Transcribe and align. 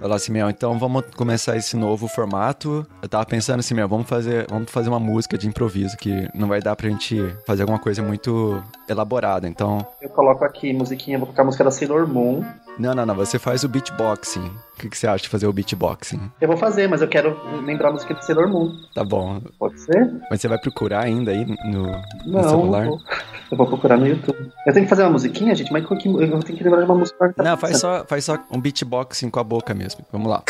Olá, 0.00 0.18
Simeão. 0.18 0.50
Então 0.50 0.78
vamos 0.78 1.04
começar 1.16 1.56
esse 1.56 1.76
novo 1.76 2.06
formato. 2.06 2.86
Eu 3.02 3.08
tava 3.08 3.24
pensando, 3.24 3.62
Simeão, 3.62 3.88
vamos 3.88 4.06
fazer, 4.08 4.46
vamos 4.48 4.70
fazer 4.70 4.90
uma 4.90 5.00
música 5.00 5.38
de 5.38 5.48
improviso 5.48 5.96
que 5.96 6.28
não 6.34 6.48
vai 6.48 6.60
dar 6.60 6.76
pra 6.76 6.88
gente 6.90 7.18
fazer 7.46 7.62
alguma 7.62 7.78
coisa 7.78 8.02
muito 8.02 8.62
elaborada. 8.88 9.48
Então. 9.48 9.86
Eu 10.00 10.10
coloco 10.10 10.44
aqui 10.44 10.72
musiquinha, 10.72 11.18
vou 11.18 11.26
colocar 11.26 11.42
a 11.42 11.46
música 11.46 11.64
da 11.64 11.70
Sailor 11.70 12.06
Moon. 12.06 12.44
Não, 12.78 12.94
não, 12.94 13.06
não. 13.06 13.14
Você 13.14 13.38
faz 13.38 13.64
o 13.64 13.68
beatboxing. 13.68 14.46
O 14.46 14.78
que, 14.78 14.90
que 14.90 14.98
você 14.98 15.06
acha 15.06 15.22
de 15.24 15.28
fazer 15.30 15.46
o 15.46 15.52
beatboxing? 15.52 16.30
Eu 16.40 16.48
vou 16.48 16.56
fazer, 16.58 16.86
mas 16.88 17.00
eu 17.00 17.08
quero 17.08 17.38
lembrar 17.64 17.88
a 17.88 17.92
música 17.92 18.12
do 18.12 18.22
Sailor 18.22 18.48
Moon. 18.48 18.70
Tá 18.94 19.02
bom. 19.02 19.40
Pode 19.58 19.80
ser? 19.80 20.12
Mas 20.30 20.40
você 20.40 20.48
vai 20.48 20.58
procurar 20.58 21.00
ainda 21.04 21.30
aí 21.30 21.46
no, 21.46 21.86
Não, 22.26 22.42
no 22.42 22.48
celular? 22.48 22.84
eu 22.84 22.90
vou, 22.90 23.00
eu 23.52 23.56
vou 23.56 23.66
procurar 23.66 23.96
no 23.96 24.06
YouTube. 24.06 24.52
Eu 24.66 24.72
tenho 24.74 24.84
que 24.84 24.90
fazer 24.90 25.02
uma 25.04 25.12
musiquinha, 25.12 25.54
gente, 25.54 25.72
mas 25.72 25.82
eu 25.84 25.96
tenho 25.96 26.58
que 26.58 26.64
lembrar 26.64 26.80
de 26.80 26.84
uma 26.84 26.94
música. 26.96 27.32
tá 27.32 27.42
Não, 27.42 27.56
faz 27.56 27.78
só, 27.80 28.04
faz 28.04 28.24
só 28.24 28.38
um 28.50 28.60
beatboxing 28.60 29.30
com 29.30 29.40
a 29.40 29.44
boca 29.44 29.72
mesmo. 29.72 30.04
Vamos 30.12 30.28
lá. 30.28 30.42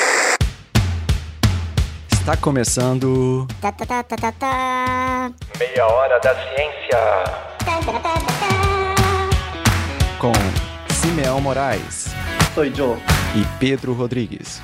Está 2.10 2.36
começando. 2.36 3.46
Tá, 3.60 3.70
tá, 3.70 3.86
tá, 3.86 4.02
tá, 4.02 4.16
tá, 4.16 4.32
tá. 4.32 5.30
Meia 5.60 5.86
hora 5.86 6.18
da 6.18 6.34
ciência. 6.34 6.98
Tá, 7.64 7.78
tá, 7.78 7.92
tá, 7.92 8.00
tá, 8.00 8.18
tá. 8.20 8.46
Com 10.18 10.32
Simeão 11.06 11.40
Moraes 11.40 12.08
Sou 12.52 12.64
Joe. 12.74 12.96
e 13.36 13.58
Pedro 13.60 13.92
Rodrigues. 13.92 14.60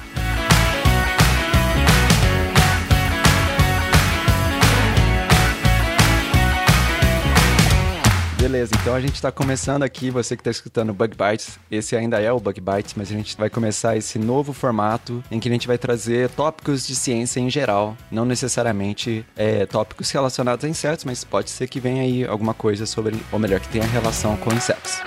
Beleza, 8.37 8.73
então 8.81 8.93
a 8.93 9.01
gente 9.01 9.15
está 9.15 9.31
começando 9.31 9.85
aqui, 9.85 10.11
você 10.11 10.35
que 10.35 10.41
está 10.41 10.51
escutando 10.51 10.93
Bug 10.93 11.15
Bites, 11.17 11.61
esse 11.71 11.95
ainda 11.95 12.21
é 12.21 12.33
o 12.33 12.41
Bug 12.41 12.61
Bites, 12.61 12.95
mas 12.97 13.09
a 13.09 13.15
gente 13.15 13.37
vai 13.37 13.49
começar 13.49 13.97
esse 13.97 14.19
novo 14.19 14.53
formato 14.53 15.23
em 15.31 15.39
que 15.39 15.49
a 15.49 15.53
gente 15.53 15.69
vai 15.69 15.79
trazer 15.79 16.29
tópicos 16.31 16.84
de 16.84 16.97
ciência 16.97 17.39
em 17.39 17.49
geral, 17.49 17.97
não 18.11 18.25
necessariamente 18.25 19.25
é, 19.37 19.65
tópicos 19.65 20.11
relacionados 20.11 20.65
a 20.65 20.69
insetos, 20.69 21.05
mas 21.05 21.23
pode 21.23 21.51
ser 21.51 21.69
que 21.69 21.79
venha 21.79 22.03
aí 22.03 22.27
alguma 22.27 22.53
coisa 22.53 22.84
sobre, 22.84 23.17
ou 23.31 23.39
melhor, 23.39 23.61
que 23.61 23.69
tenha 23.69 23.87
relação 23.87 24.37
com 24.39 24.53
insetos. 24.53 25.01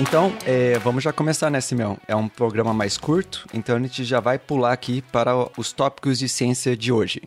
Então, 0.00 0.32
é, 0.46 0.78
vamos 0.78 1.04
já 1.04 1.12
começar, 1.12 1.50
né, 1.50 1.60
Simeão? 1.60 1.98
É 2.08 2.16
um 2.16 2.28
programa 2.28 2.72
mais 2.72 2.96
curto, 2.96 3.46
então 3.52 3.76
a 3.76 3.78
gente 3.78 4.04
já 4.04 4.20
vai 4.20 4.38
pular 4.38 4.72
aqui 4.72 5.02
para 5.02 5.36
os 5.56 5.72
tópicos 5.72 6.18
de 6.18 6.28
ciência 6.28 6.76
de 6.76 6.90
hoje. 6.90 7.22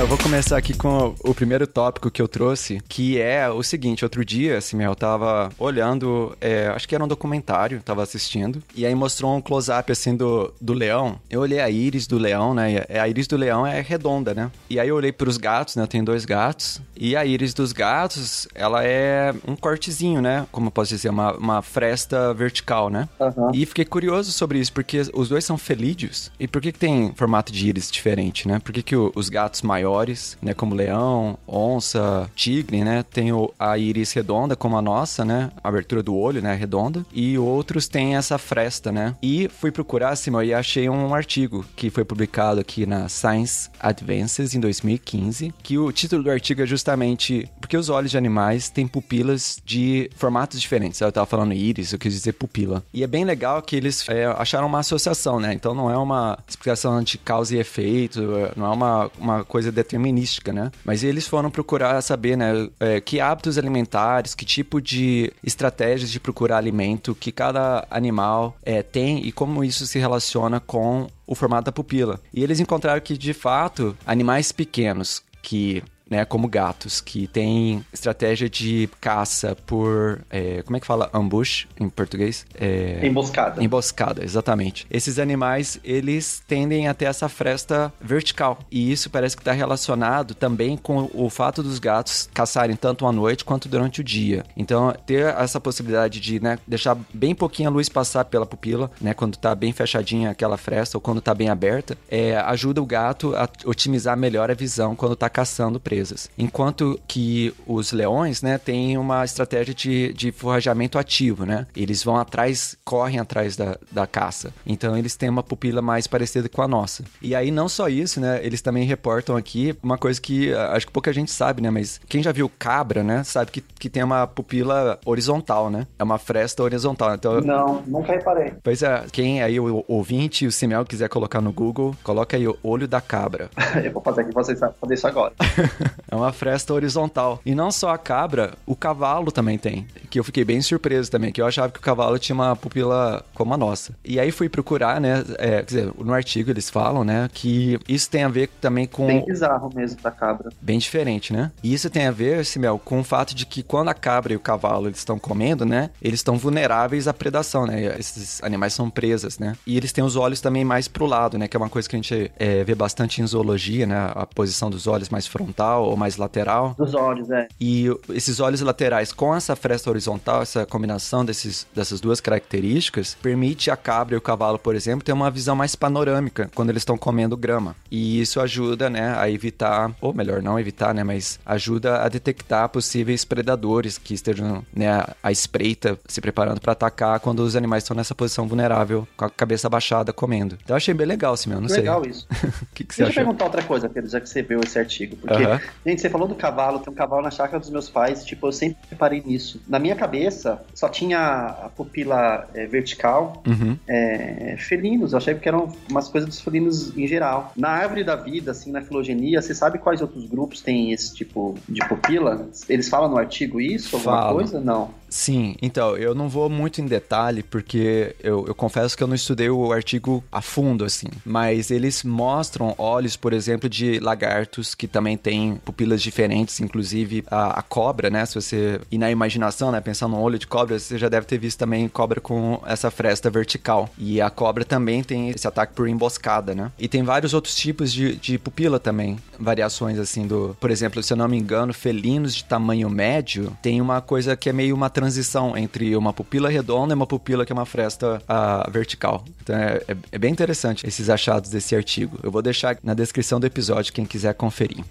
Eu 0.00 0.06
vou 0.06 0.18
começar 0.18 0.56
aqui 0.56 0.74
com 0.74 1.14
o 1.24 1.34
primeiro 1.34 1.66
tópico 1.66 2.10
que 2.10 2.20
eu 2.20 2.28
trouxe, 2.28 2.82
que 2.88 3.20
é 3.20 3.48
o 3.48 3.62
seguinte: 3.62 4.04
outro 4.04 4.24
dia, 4.24 4.60
Simeão, 4.60 4.92
eu 4.92 4.96
tava 4.96 5.50
olhando, 5.58 6.36
é, 6.40 6.68
acho 6.68 6.88
que 6.88 6.94
era 6.94 7.02
um 7.02 7.08
documentário, 7.08 7.82
tava 7.82 8.02
assistindo, 8.02 8.62
e 8.74 8.84
aí 8.84 8.94
mostrou 8.94 9.34
um 9.34 9.40
close-up 9.40 9.90
assim 9.90 10.14
do, 10.14 10.52
do 10.60 10.72
leão. 10.72 11.18
Eu 11.30 11.40
olhei 11.40 11.60
a 11.60 11.70
íris 11.70 12.06
do 12.06 12.18
leão, 12.18 12.54
né? 12.54 12.84
A 12.88 13.08
íris 13.08 13.26
do 13.26 13.36
leão 13.36 13.66
é 13.66 13.80
redonda, 13.80 14.34
né? 14.34 14.50
E 14.68 14.78
aí 14.78 14.88
eu 14.88 14.96
olhei 14.96 15.12
pros 15.12 15.36
gatos, 15.36 15.76
né? 15.76 15.82
Eu 15.82 15.88
tenho 15.88 16.04
dois 16.04 16.24
gatos, 16.24 16.80
e 16.96 17.16
a 17.16 17.24
íris 17.24 17.54
dos 17.54 17.72
gatos, 17.72 18.46
ela 18.54 18.84
é 18.84 19.34
um 19.46 19.56
cortezinho, 19.56 20.20
né? 20.20 20.46
Como 20.52 20.68
eu 20.68 20.70
posso 20.70 20.94
dizer, 20.94 21.08
uma, 21.08 21.32
uma 21.34 21.62
fresta 21.62 22.34
vertical, 22.34 22.90
né? 22.90 23.08
Aham. 23.20 23.50
E 23.54 23.64
fiquei 23.64 23.84
curioso 23.84 24.32
sobre 24.32 24.58
isso, 24.58 24.72
porque 24.72 25.00
os 25.14 25.28
dois 25.28 25.44
são 25.44 25.56
felídeos. 25.56 26.30
E 26.38 26.46
por 26.46 26.60
que, 26.60 26.72
que 26.72 26.78
tem 26.78 27.12
formato 27.14 27.52
de 27.52 27.68
íris 27.68 27.90
diferente, 27.90 28.46
né? 28.46 28.58
Por 28.58 28.72
que, 28.72 28.82
que 28.82 28.96
os 28.96 29.28
gatos 29.28 29.62
maiores, 29.70 30.36
né, 30.42 30.52
como 30.52 30.74
leão, 30.74 31.38
onça, 31.46 32.28
tigre, 32.34 32.82
né, 32.82 33.04
tem 33.04 33.30
a 33.58 33.78
íris 33.78 34.12
redonda, 34.12 34.56
como 34.56 34.76
a 34.76 34.82
nossa, 34.82 35.24
né? 35.24 35.50
A 35.62 35.68
abertura 35.68 36.02
do 36.02 36.14
olho, 36.14 36.42
né, 36.42 36.54
redonda. 36.54 37.04
E 37.12 37.38
outros 37.38 37.86
têm 37.88 38.16
essa 38.16 38.38
fresta, 38.38 38.90
né? 38.90 39.14
E 39.22 39.48
fui 39.48 39.70
procurar, 39.70 40.16
Simão, 40.16 40.42
e 40.42 40.52
achei 40.52 40.88
um 40.88 41.14
artigo 41.14 41.64
que 41.76 41.90
foi 41.90 42.04
publicado 42.04 42.60
aqui 42.60 42.86
na 42.86 43.08
Science 43.08 43.70
Advances 43.78 44.54
em 44.54 44.60
2015, 44.60 45.54
que 45.62 45.78
o 45.78 45.92
título 45.92 46.22
do 46.22 46.30
artigo 46.30 46.62
é 46.62 46.66
justamente 46.66 47.48
porque 47.60 47.76
os 47.76 47.88
olhos 47.88 48.10
de 48.10 48.18
animais 48.18 48.70
têm 48.70 48.86
pupilas 48.86 49.58
de 49.64 50.10
formatos 50.16 50.60
diferentes. 50.60 51.00
Eu 51.00 51.12
tava 51.12 51.26
falando 51.26 51.52
íris, 51.52 51.92
eu 51.92 51.98
quis 51.98 52.12
dizer 52.12 52.32
pupila. 52.32 52.82
E 52.92 53.02
é 53.02 53.06
bem 53.06 53.24
legal 53.24 53.62
que 53.62 53.76
eles 53.76 54.08
é, 54.08 54.26
acharam 54.26 54.66
uma 54.66 54.80
associação, 54.80 55.38
né? 55.38 55.52
Então 55.52 55.74
não 55.74 55.90
é 55.90 55.96
uma 55.96 56.38
explicação 56.48 57.02
de 57.02 57.18
causa 57.18 57.54
e 57.54 57.58
efeito, 57.58 58.20
é, 58.36 58.52
não 58.56 58.66
é 58.66 58.70
uma, 58.70 59.10
uma 59.18 59.44
coisa 59.44 59.59
determinística, 59.64 60.52
né? 60.52 60.70
Mas 60.84 61.02
eles 61.02 61.26
foram 61.26 61.50
procurar 61.50 62.00
saber, 62.02 62.36
né, 62.36 62.68
é, 62.78 63.00
que 63.00 63.20
hábitos 63.20 63.58
alimentares, 63.58 64.34
que 64.34 64.44
tipo 64.44 64.80
de 64.80 65.32
estratégias 65.42 66.10
de 66.10 66.20
procurar 66.20 66.58
alimento 66.58 67.14
que 67.14 67.32
cada 67.32 67.86
animal 67.90 68.56
é, 68.62 68.82
tem 68.82 69.26
e 69.26 69.32
como 69.32 69.64
isso 69.64 69.86
se 69.86 69.98
relaciona 69.98 70.60
com 70.60 71.08
o 71.26 71.34
formato 71.34 71.66
da 71.66 71.72
pupila. 71.72 72.20
E 72.32 72.42
eles 72.42 72.60
encontraram 72.60 73.00
que, 73.00 73.16
de 73.16 73.32
fato, 73.32 73.96
animais 74.06 74.52
pequenos 74.52 75.22
que 75.42 75.82
né, 76.10 76.24
como 76.24 76.48
gatos, 76.48 77.00
que 77.00 77.28
têm 77.28 77.84
estratégia 77.92 78.50
de 78.50 78.90
caça 79.00 79.56
por. 79.64 80.20
é, 80.28 80.62
como 80.62 80.76
é 80.76 80.80
que 80.80 80.86
fala? 80.86 81.08
Ambush 81.14 81.68
em 81.78 81.88
português? 81.88 82.44
É, 82.54 83.06
Emboscada. 83.06 83.62
Emboscada, 83.62 84.24
exatamente. 84.24 84.86
Esses 84.90 85.20
animais, 85.20 85.78
eles 85.84 86.42
tendem 86.46 86.88
a 86.88 86.94
ter 86.94 87.04
essa 87.04 87.28
fresta 87.28 87.92
vertical. 88.00 88.58
E 88.70 88.90
isso 88.90 89.08
parece 89.08 89.36
que 89.36 89.42
está 89.42 89.52
relacionado 89.52 90.34
também 90.34 90.76
com 90.76 91.08
o 91.14 91.30
fato 91.30 91.62
dos 91.62 91.78
gatos 91.78 92.28
caçarem 92.34 92.74
tanto 92.74 93.06
à 93.06 93.12
noite 93.12 93.44
quanto 93.44 93.68
durante 93.68 94.00
o 94.00 94.04
dia. 94.04 94.44
Então, 94.56 94.92
ter 95.06 95.26
essa 95.34 95.60
possibilidade 95.60 96.18
de 96.18 96.40
né, 96.40 96.58
deixar 96.66 96.96
bem 97.14 97.34
pouquinho 97.34 97.68
a 97.68 97.72
luz 97.72 97.88
passar 97.88 98.24
pela 98.24 98.46
pupila, 98.46 98.90
né, 99.00 99.14
quando 99.14 99.36
tá 99.36 99.54
bem 99.54 99.72
fechadinha 99.72 100.30
aquela 100.30 100.56
fresta 100.56 100.96
ou 100.96 101.00
quando 101.00 101.20
tá 101.20 101.34
bem 101.34 101.48
aberta, 101.48 101.96
é, 102.08 102.36
ajuda 102.36 102.82
o 102.82 102.86
gato 102.86 103.34
a 103.36 103.48
otimizar 103.64 104.16
melhor 104.16 104.50
a 104.50 104.54
visão 104.54 104.96
quando 104.96 105.14
tá 105.14 105.28
caçando 105.28 105.78
presas. 106.00 106.30
Enquanto 106.38 106.98
que 107.06 107.52
os 107.66 107.92
leões, 107.92 108.42
né, 108.42 108.56
têm 108.56 108.96
uma 108.96 109.24
estratégia 109.24 109.74
de, 109.74 110.12
de 110.14 110.32
forrajamento 110.32 110.98
ativo, 110.98 111.44
né? 111.44 111.66
Eles 111.76 112.02
vão 112.02 112.16
atrás, 112.16 112.76
correm 112.84 113.18
atrás 113.18 113.56
da, 113.56 113.76
da 113.92 114.06
caça. 114.06 114.52
Então 114.66 114.96
eles 114.96 115.16
têm 115.16 115.28
uma 115.28 115.42
pupila 115.42 115.82
mais 115.82 116.06
parecida 116.06 116.48
com 116.48 116.62
a 116.62 116.68
nossa. 116.68 117.04
E 117.20 117.34
aí 117.34 117.50
não 117.50 117.68
só 117.68 117.88
isso, 117.88 118.20
né? 118.20 118.40
Eles 118.42 118.62
também 118.62 118.84
reportam 118.84 119.36
aqui 119.36 119.76
uma 119.82 119.98
coisa 119.98 120.20
que 120.20 120.52
ah, 120.54 120.72
acho 120.72 120.86
que 120.86 120.92
pouca 120.92 121.12
gente 121.12 121.30
sabe, 121.30 121.60
né? 121.60 121.70
Mas 121.70 122.00
quem 122.08 122.22
já 122.22 122.32
viu 122.32 122.50
cabra, 122.58 123.02
né? 123.02 123.22
Sabe 123.24 123.50
que, 123.50 123.60
que 123.60 123.90
tem 123.90 124.02
uma 124.02 124.26
pupila 124.26 124.98
horizontal, 125.04 125.70
né? 125.70 125.86
É 125.98 126.04
uma 126.04 126.18
fresta 126.18 126.62
horizontal. 126.62 127.14
Então 127.14 127.40
Não, 127.40 127.82
nunca 127.86 128.12
reparei. 128.12 128.54
Pois 128.62 128.82
é, 128.82 129.04
quem 129.12 129.42
aí, 129.42 129.60
o 129.60 129.84
ouvinte 129.86 130.44
e 130.44 130.48
o 130.48 130.52
Simeão 130.52 130.84
quiser 130.84 131.08
colocar 131.08 131.40
no 131.40 131.52
Google, 131.52 131.94
coloca 132.02 132.36
aí 132.36 132.46
o 132.46 132.56
olho 132.62 132.88
da 132.88 133.00
cabra. 133.00 133.50
Eu 133.84 133.92
vou 133.92 134.02
fazer 134.02 134.22
aqui 134.22 134.32
pra 134.32 134.42
vocês 134.42 134.58
fazer 134.58 134.94
isso 134.94 135.06
agora. 135.06 135.34
É 136.08 136.14
uma 136.14 136.32
fresta 136.32 136.72
horizontal. 136.72 137.40
E 137.44 137.54
não 137.54 137.70
só 137.70 137.90
a 137.90 137.98
cabra, 137.98 138.54
o 138.66 138.76
cavalo 138.76 139.30
também 139.30 139.58
tem. 139.58 139.86
Que 140.08 140.18
eu 140.18 140.24
fiquei 140.24 140.44
bem 140.44 140.60
surpreso 140.60 141.10
também, 141.10 141.32
que 141.32 141.40
eu 141.40 141.46
achava 141.46 141.72
que 141.72 141.78
o 141.78 141.82
cavalo 141.82 142.18
tinha 142.18 142.34
uma 142.34 142.56
pupila 142.56 143.24
como 143.34 143.54
a 143.54 143.56
nossa. 143.56 143.94
E 144.04 144.18
aí 144.18 144.30
fui 144.30 144.48
procurar, 144.48 145.00
né? 145.00 145.24
é, 145.38 145.56
quer 145.56 145.64
dizer, 145.64 145.92
no 145.98 146.12
artigo 146.12 146.50
eles 146.50 146.68
falam, 146.70 147.04
né? 147.04 147.28
Que 147.32 147.78
isso 147.88 148.08
tem 148.10 148.24
a 148.24 148.28
ver 148.28 148.48
também 148.60 148.86
com. 148.86 149.06
Bem 149.06 149.24
bizarro 149.24 149.70
mesmo 149.74 150.00
da 150.00 150.10
cabra. 150.10 150.50
Bem 150.60 150.78
diferente, 150.78 151.32
né? 151.32 151.50
E 151.62 151.72
isso 151.72 151.88
tem 151.90 152.06
a 152.06 152.10
ver, 152.10 152.44
Simel, 152.44 152.78
com 152.78 153.00
o 153.00 153.04
fato 153.04 153.34
de 153.34 153.46
que 153.46 153.62
quando 153.62 153.88
a 153.88 153.94
cabra 153.94 154.32
e 154.32 154.36
o 154.36 154.40
cavalo 154.40 154.86
eles 154.88 154.98
estão 154.98 155.18
comendo, 155.18 155.64
né? 155.64 155.90
Eles 156.00 156.20
estão 156.20 156.36
vulneráveis 156.36 157.08
à 157.08 157.14
predação, 157.14 157.66
né? 157.66 157.98
Esses 157.98 158.42
animais 158.42 158.74
são 158.74 158.90
presas, 158.90 159.38
né? 159.38 159.56
E 159.66 159.76
eles 159.76 159.92
têm 159.92 160.04
os 160.04 160.16
olhos 160.16 160.40
também 160.40 160.64
mais 160.64 160.88
pro 160.88 161.06
lado, 161.06 161.38
né? 161.38 161.48
Que 161.48 161.56
é 161.56 161.58
uma 161.58 161.68
coisa 161.68 161.88
que 161.88 161.96
a 161.96 161.98
gente 161.98 162.30
é, 162.38 162.64
vê 162.64 162.74
bastante 162.74 163.20
em 163.20 163.26
zoologia, 163.26 163.86
né? 163.86 164.12
A 164.14 164.26
posição 164.26 164.70
dos 164.70 164.86
olhos 164.86 165.08
mais 165.08 165.26
frontal 165.26 165.79
ou 165.88 165.96
mais 165.96 166.16
lateral. 166.16 166.74
Dos 166.78 166.94
olhos, 166.94 167.30
é. 167.30 167.48
E 167.60 167.86
esses 168.10 168.40
olhos 168.40 168.60
laterais 168.60 169.12
com 169.12 169.34
essa 169.34 169.54
fresta 169.56 169.90
horizontal, 169.90 170.42
essa 170.42 170.64
combinação 170.66 171.24
desses, 171.24 171.66
dessas 171.74 172.00
duas 172.00 172.20
características, 172.20 173.16
permite 173.22 173.70
a 173.70 173.76
cabra 173.76 174.14
e 174.14 174.18
o 174.18 174.20
cavalo, 174.20 174.58
por 174.58 174.74
exemplo, 174.74 175.04
ter 175.04 175.12
uma 175.12 175.30
visão 175.30 175.54
mais 175.56 175.74
panorâmica 175.74 176.50
quando 176.54 176.70
eles 176.70 176.80
estão 176.82 176.98
comendo 176.98 177.36
grama. 177.36 177.74
E 177.90 178.20
isso 178.20 178.40
ajuda, 178.40 178.88
né, 178.90 179.14
a 179.18 179.30
evitar, 179.30 179.92
ou 180.00 180.12
melhor, 180.12 180.42
não 180.42 180.58
evitar, 180.58 180.94
né, 180.94 181.02
mas 181.04 181.38
ajuda 181.46 182.02
a 182.02 182.08
detectar 182.08 182.68
possíveis 182.68 183.24
predadores 183.24 183.98
que 183.98 184.14
estejam, 184.14 184.64
né, 184.74 185.04
à 185.22 185.30
espreita, 185.32 185.98
se 186.06 186.20
preparando 186.20 186.60
para 186.60 186.72
atacar 186.72 187.20
quando 187.20 187.40
os 187.40 187.56
animais 187.56 187.82
estão 187.84 187.96
nessa 187.96 188.14
posição 188.14 188.46
vulnerável, 188.46 189.06
com 189.16 189.24
a 189.24 189.30
cabeça 189.30 189.68
baixada, 189.68 190.12
comendo. 190.12 190.56
Então 190.62 190.74
eu 190.74 190.76
achei 190.76 190.94
bem 190.94 191.06
legal, 191.06 191.36
Simeão, 191.36 191.60
não 191.60 191.66
Que 191.68 191.74
sei. 191.74 191.82
legal 191.82 192.04
isso. 192.06 192.26
Que, 192.74 192.84
que 192.84 192.88
Deixa 192.96 193.02
eu 193.02 193.06
achou? 193.08 193.14
perguntar 193.24 193.44
outra 193.46 193.62
coisa, 193.62 193.88
Pedro, 193.88 194.10
já 194.10 194.20
que 194.20 194.28
você 194.28 194.42
viu 194.42 194.60
esse 194.60 194.78
artigo. 194.78 195.16
Porque 195.16 195.42
Gente, 195.84 196.00
você 196.00 196.10
falou 196.10 196.26
do 196.28 196.34
cavalo, 196.34 196.78
tem 196.80 196.92
um 196.92 196.96
cavalo 196.96 197.22
na 197.22 197.30
chácara 197.30 197.58
dos 197.58 197.70
meus 197.70 197.88
pais, 197.88 198.24
tipo, 198.24 198.46
eu 198.46 198.52
sempre 198.52 198.78
reparei 198.90 199.22
nisso. 199.24 199.60
Na 199.68 199.78
minha 199.78 199.96
cabeça, 199.96 200.62
só 200.74 200.88
tinha 200.88 201.18
a 201.64 201.68
pupila 201.68 202.46
é, 202.54 202.66
vertical, 202.66 203.42
Uhum. 203.46 203.76
é, 203.88 204.56
felinos, 204.58 205.12
eu 205.12 205.18
achei 205.18 205.34
que 205.34 205.48
eram 205.48 205.72
umas 205.90 206.08
coisas 206.08 206.28
dos 206.28 206.40
felinos 206.40 206.96
em 206.96 207.06
geral. 207.06 207.52
Na 207.56 207.70
árvore 207.70 208.04
da 208.04 208.16
vida, 208.16 208.50
assim, 208.50 208.70
na 208.70 208.80
filogenia, 208.82 209.40
você 209.40 209.54
sabe 209.54 209.78
quais 209.78 210.00
outros 210.00 210.26
grupos 210.26 210.60
têm 210.60 210.92
esse 210.92 211.14
tipo 211.14 211.54
de 211.68 211.80
pupila? 211.88 212.48
Eles 212.68 212.88
falam 212.88 213.08
no 213.10 213.18
artigo 213.18 213.60
isso, 213.60 213.96
alguma 213.96 214.16
Falam. 214.18 214.34
coisa? 214.34 214.60
Não. 214.60 214.90
Sim, 215.10 215.56
então, 215.60 215.96
eu 215.96 216.14
não 216.14 216.28
vou 216.28 216.48
muito 216.48 216.80
em 216.80 216.86
detalhe, 216.86 217.42
porque 217.42 218.14
eu, 218.22 218.46
eu 218.46 218.54
confesso 218.54 218.96
que 218.96 219.02
eu 219.02 219.08
não 219.08 219.14
estudei 219.14 219.50
o 219.50 219.72
artigo 219.72 220.22
a 220.30 220.40
fundo, 220.40 220.84
assim. 220.84 221.08
Mas 221.24 221.70
eles 221.70 222.04
mostram 222.04 222.74
olhos, 222.78 223.16
por 223.16 223.32
exemplo, 223.32 223.68
de 223.68 223.98
lagartos 223.98 224.74
que 224.74 224.86
também 224.86 225.16
têm 225.16 225.56
pupilas 225.64 226.00
diferentes, 226.00 226.60
inclusive 226.60 227.24
a, 227.28 227.58
a 227.58 227.62
cobra, 227.62 228.08
né? 228.08 228.24
Se 228.24 228.36
você 228.36 228.80
ir 228.90 228.98
na 228.98 229.10
imaginação, 229.10 229.72
né? 229.72 229.80
Pensar 229.80 230.06
no 230.06 230.20
olho 230.20 230.38
de 230.38 230.46
cobra, 230.46 230.78
você 230.78 230.96
já 230.96 231.08
deve 231.08 231.26
ter 231.26 231.38
visto 231.38 231.58
também 231.58 231.88
cobra 231.88 232.20
com 232.20 232.62
essa 232.64 232.90
fresta 232.90 233.28
vertical. 233.28 233.90
E 233.98 234.20
a 234.20 234.30
cobra 234.30 234.64
também 234.64 235.02
tem 235.02 235.30
esse 235.30 235.46
ataque 235.46 235.74
por 235.74 235.88
emboscada, 235.88 236.54
né? 236.54 236.70
E 236.78 236.86
tem 236.86 237.02
vários 237.02 237.34
outros 237.34 237.56
tipos 237.56 237.92
de, 237.92 238.14
de 238.14 238.38
pupila 238.38 238.78
também. 238.78 239.18
Variações, 239.38 239.98
assim, 239.98 240.26
do... 240.26 240.56
Por 240.60 240.70
exemplo, 240.70 241.02
se 241.02 241.12
eu 241.12 241.16
não 241.16 241.26
me 241.26 241.36
engano, 241.36 241.74
felinos 241.74 242.34
de 242.34 242.44
tamanho 242.44 242.88
médio 242.88 243.56
tem 243.60 243.80
uma 243.80 244.00
coisa 244.00 244.36
que 244.36 244.48
é 244.48 244.52
meio 244.52 244.74
uma 244.74 244.88
transição 245.00 245.56
entre 245.56 245.96
uma 245.96 246.12
pupila 246.12 246.50
redonda 246.50 246.92
e 246.92 246.96
uma 246.96 247.06
pupila 247.06 247.46
que 247.46 247.52
é 247.52 247.54
uma 247.54 247.64
fresta 247.64 248.22
ah, 248.28 248.68
vertical. 248.70 249.24
Então 249.42 249.56
é, 249.56 249.80
é- 249.88 249.96
é 250.12 250.18
bem 250.18 250.30
interessante 250.30 250.86
esses 250.86 251.08
achados 251.08 251.48
desse 251.48 251.74
artigo. 251.74 252.18
Eu 252.22 252.30
vou 252.30 252.42
deixar 252.42 252.76
na 252.84 252.92
descrição 252.92 253.40
do 253.40 253.46
episódio 253.46 253.92
quem 253.94 254.04
quiser 254.04 254.34
conferir. 254.34 254.84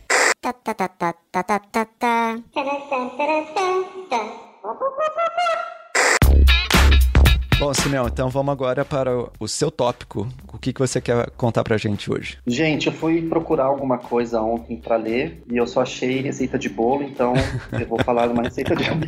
Bom, 7.59 7.73
Simeão, 7.73 8.07
então 8.07 8.29
vamos 8.29 8.53
agora 8.53 8.85
para 8.85 9.11
o- 9.37 9.47
seu 9.47 9.69
tópico. 9.69 10.27
O 10.53 10.57
que, 10.57 10.71
que 10.71 10.79
você 10.79 11.01
quer 11.01 11.29
contar 11.31 11.61
pra 11.63 11.77
gente 11.77 12.09
hoje? 12.11 12.37
Gente, 12.47 12.87
eu 12.87 12.93
fui 12.93 13.21
procurar 13.27 13.65
alguma 13.65 13.97
coisa 13.97 14.41
ontem 14.41 14.77
pra 14.77 14.95
ler 14.95 15.43
e 15.51 15.57
eu 15.57 15.67
só 15.67 15.81
achei 15.81 16.21
receita 16.21 16.57
de 16.57 16.69
bolo, 16.69 17.03
então 17.03 17.33
eu 17.77 17.85
vou 17.85 18.01
falar 18.03 18.27
de 18.27 18.33
uma 18.33 18.43
receita 18.43 18.73
de 18.75 18.85
bolo. 18.85 19.01